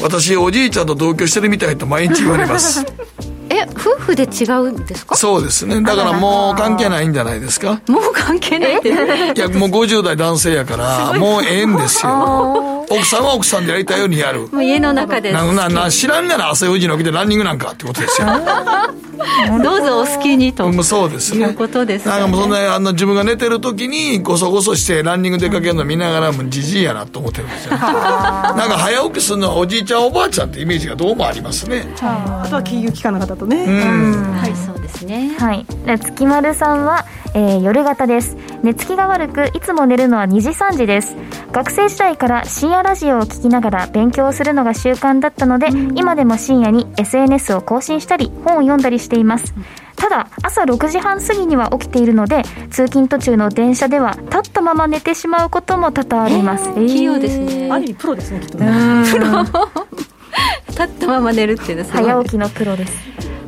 [0.00, 2.84] 私おじいちゃんと同居してるみたいと毎日言われます。
[3.50, 5.16] えれ夫婦で違うんですか？
[5.16, 5.80] そうですね。
[5.82, 7.80] だからもう関係ないんじゃないですか？
[7.88, 8.88] もう関係ないって。
[8.88, 14.48] いやもう50代男性やからもうええんですよ奥さんは奥さんでやりたいようにやる。
[14.48, 15.32] もう家の中で。
[15.32, 18.28] ななな知らんがな朝4時に起きてランニングなんかってことですよ。
[19.62, 20.70] どうぞお好きにと。
[20.70, 21.46] もうそうですね。
[21.46, 31.86] いうことです、ね、なんかもうそんなあの自分が寝てる時にごそごそしてランニング出かけるの見ながらもじじいやなと思ってるんですよなんか早起きするのはおじいちゃんおばあちゃんってイメージがどうもありますね。
[32.00, 33.66] あとは金融機関の方とね。
[33.66, 35.36] はいそうですね。
[35.38, 35.66] はい。
[35.86, 37.04] で月丸さんは、
[37.34, 38.36] えー夜型です。
[38.62, 41.16] 寝つきが悪くいつも寝るのは2時3時です。
[41.52, 49.52] 学生時代から深夜ラジオを聞きながら勉強するのが習慣だったので、今でも深夜に SNS を更新したり本を読んだりしています。
[49.96, 57.70] ただ朝6時半過ぎには起きているので通勤途中の電車では立ったまま寝てしまうことも多々あります、器用ですね。
[57.70, 59.04] ある意味プロですねきっとね。
[59.10, 59.26] プロ。
[60.68, 62.92] 立ったまま寝るっていうのは早起きのプロです。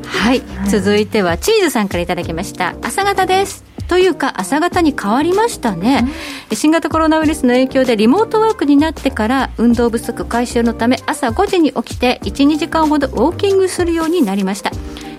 [0.03, 2.75] はい、続いてはチーズさんからいただきました。
[2.81, 6.07] 朝方ですというか朝方に変わりましたね、
[6.53, 14.71] 新型コロナウイルスの影響でリモートワークになってから運動不足解消のため朝5時に起きて12時間ほどウォーキングするようになりました。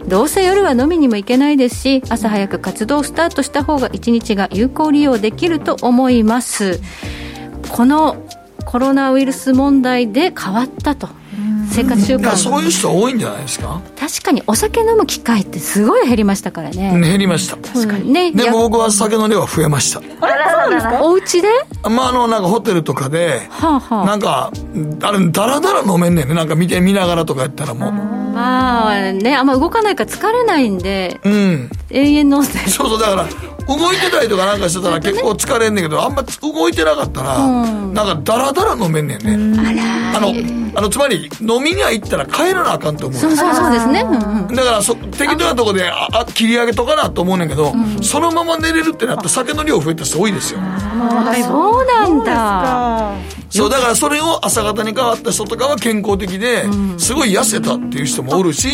[0.06, 6.80] どうせ夜は飲みにも行けないですし朝早く活動をスタートした方が一日が有効利用できると思います。
[7.70, 8.16] この
[8.64, 11.08] コロナウイルス問題で変わったと
[11.82, 12.36] 生活習慣。
[12.36, 13.80] そういう人多いんじゃないですか？
[13.98, 17.56] 確かにお酒飲む機会ってすごい減りましたからね、減りました。
[17.56, 18.10] 確かに。
[18.12, 20.00] ねでも僕は酒の量は増えました。
[20.20, 21.48] あらそうですかお家で
[21.84, 24.06] まああのなんかホテルとかではあはあ。
[24.06, 24.50] なんか
[25.02, 26.34] あれダラダラ飲めんねんね。
[26.34, 27.92] なんか見て見ながらとかやったらもう
[28.38, 31.70] まあねあんま動かないから疲れないんでうん。
[31.90, 33.24] 永遠飲んでそうそうだから
[33.66, 39.60] 動いてたりとかなんかしてたら結構疲れんねんけどあんま動いてなかったら、なんかダラダラ飲めんねんね、
[40.14, 40.32] あの
[40.74, 43.20] あのつまり飲みには行ったら帰らなあかんと思う。
[43.20, 44.54] そうそうそうですね、うんうん。
[44.54, 50.60] だからそ適当なとこでああ切り上げとかなと思うねんけど、そのまま寝れるってなったら酒の量増えた人多いですよ。
[51.44, 53.12] そうなんだ
[53.50, 56.66] そうだからそれを朝方に変わった人とかは健康的で
[56.98, 58.68] すごい痩せたっていう人もおるし、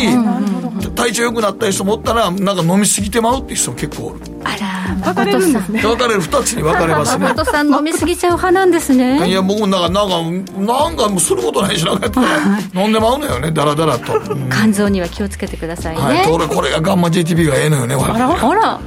[0.95, 4.19] 体調良くなった人もおったらなんか飲みすぎてまうっていう人も結構おる。
[4.43, 7.25] あら分かれるん分かれる2つに分かれますね。
[7.25, 9.27] 誠さん飲みすぎちゃう派なんですね。
[9.27, 14.49] いや僕もなんかなんかなんかもうすることないしなんかやったら飲んでまうのよねダラダラと、うん。
[14.49, 18.15] 肝臓には気をつけてくださいね、はい、これこれがガンマ JTB がええのよねほら。
[18.15, 18.79] あら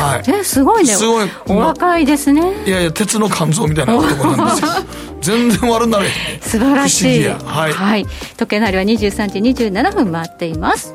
[0.00, 0.30] はい。
[0.30, 0.92] えすごいね。
[0.94, 1.28] すごい。
[1.48, 2.64] お若いですね。
[2.64, 4.68] いやいや鉄の肝臓みたいな男なんですよ。
[5.20, 7.24] 全然悪なれへんね素晴らしい。
[7.24, 7.74] 不思議や。
[7.74, 8.06] はい。
[8.36, 10.92] 時計の針は23時27分回っています。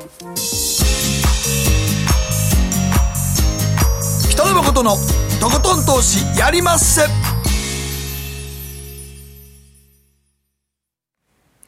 [4.30, 4.96] 北野誠の
[5.40, 7.02] とことん投資やりまっせ。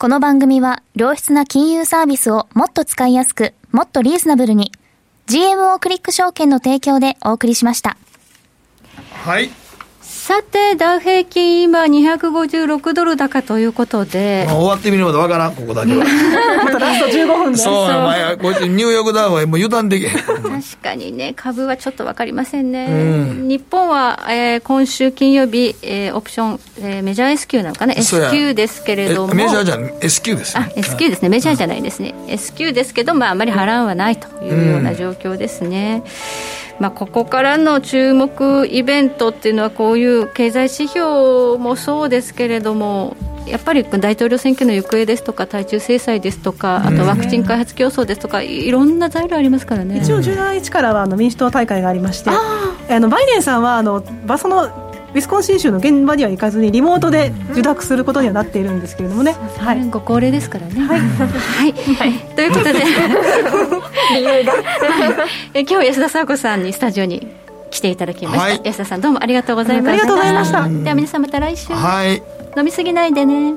[0.00, 4.72] この番組は良質な金融サービスをもっと使いやすく、もっとリーズナブルに
[5.30, 7.96] GMO クリック証券の提供でお送りしました。
[9.24, 9.59] はい
[10.20, 14.44] さてダウ平均今256ドル高ということで。
[14.50, 16.04] もう終わってみるまでわからんここだけは。
[16.62, 17.88] またラスト15分でそう。
[17.88, 20.12] 前こうやってニューヨークダウはもう油断できへん。
[20.12, 20.36] 確
[20.82, 23.48] かにね株はちょっと分かりませんね、うん。
[23.48, 28.30] 日本は、えー今週金曜日、えーオプション、えーメジャー S q なのかな S そうや。
[28.30, 29.32] q ですけれども。
[29.32, 36.02] えメジャーじゃん？S q ですあね S q ですね、メジャーじゃないですね、S q ですけど、まあ、あまり波乱はないというような状況ですね。
[36.80, 43.16] まあ、ここからの注目イベントっていうのはこういう経済指標もそうですけれども
[43.46, 49.98] やっぱり大統領選挙の行方ですとか対中制裁ですとかあとワクチン開発競争ですとかいろんな材料ありますからね。
[49.98, 60.80] 一応10月1からはあの民主党大会がありましてあのバイデンさんはあのバそのウィスコンシン州の現場には行かずにリモートで受諾することにはなっているんですけれどもね、はい、ご高齢ですからね。
[60.80, 62.72] はい、はい、ということで。
[64.14, 64.54] 理由が。
[65.54, 67.26] え今日は安田沙子さんにスタジオに
[67.70, 68.60] 来ていただきました、はい。
[68.64, 69.90] 安田さんどうもありがとうございました。
[69.90, 70.68] ありがとうございました。
[70.68, 72.22] では皆さんまた来週、はい。
[72.56, 73.54] 飲みすぎないでね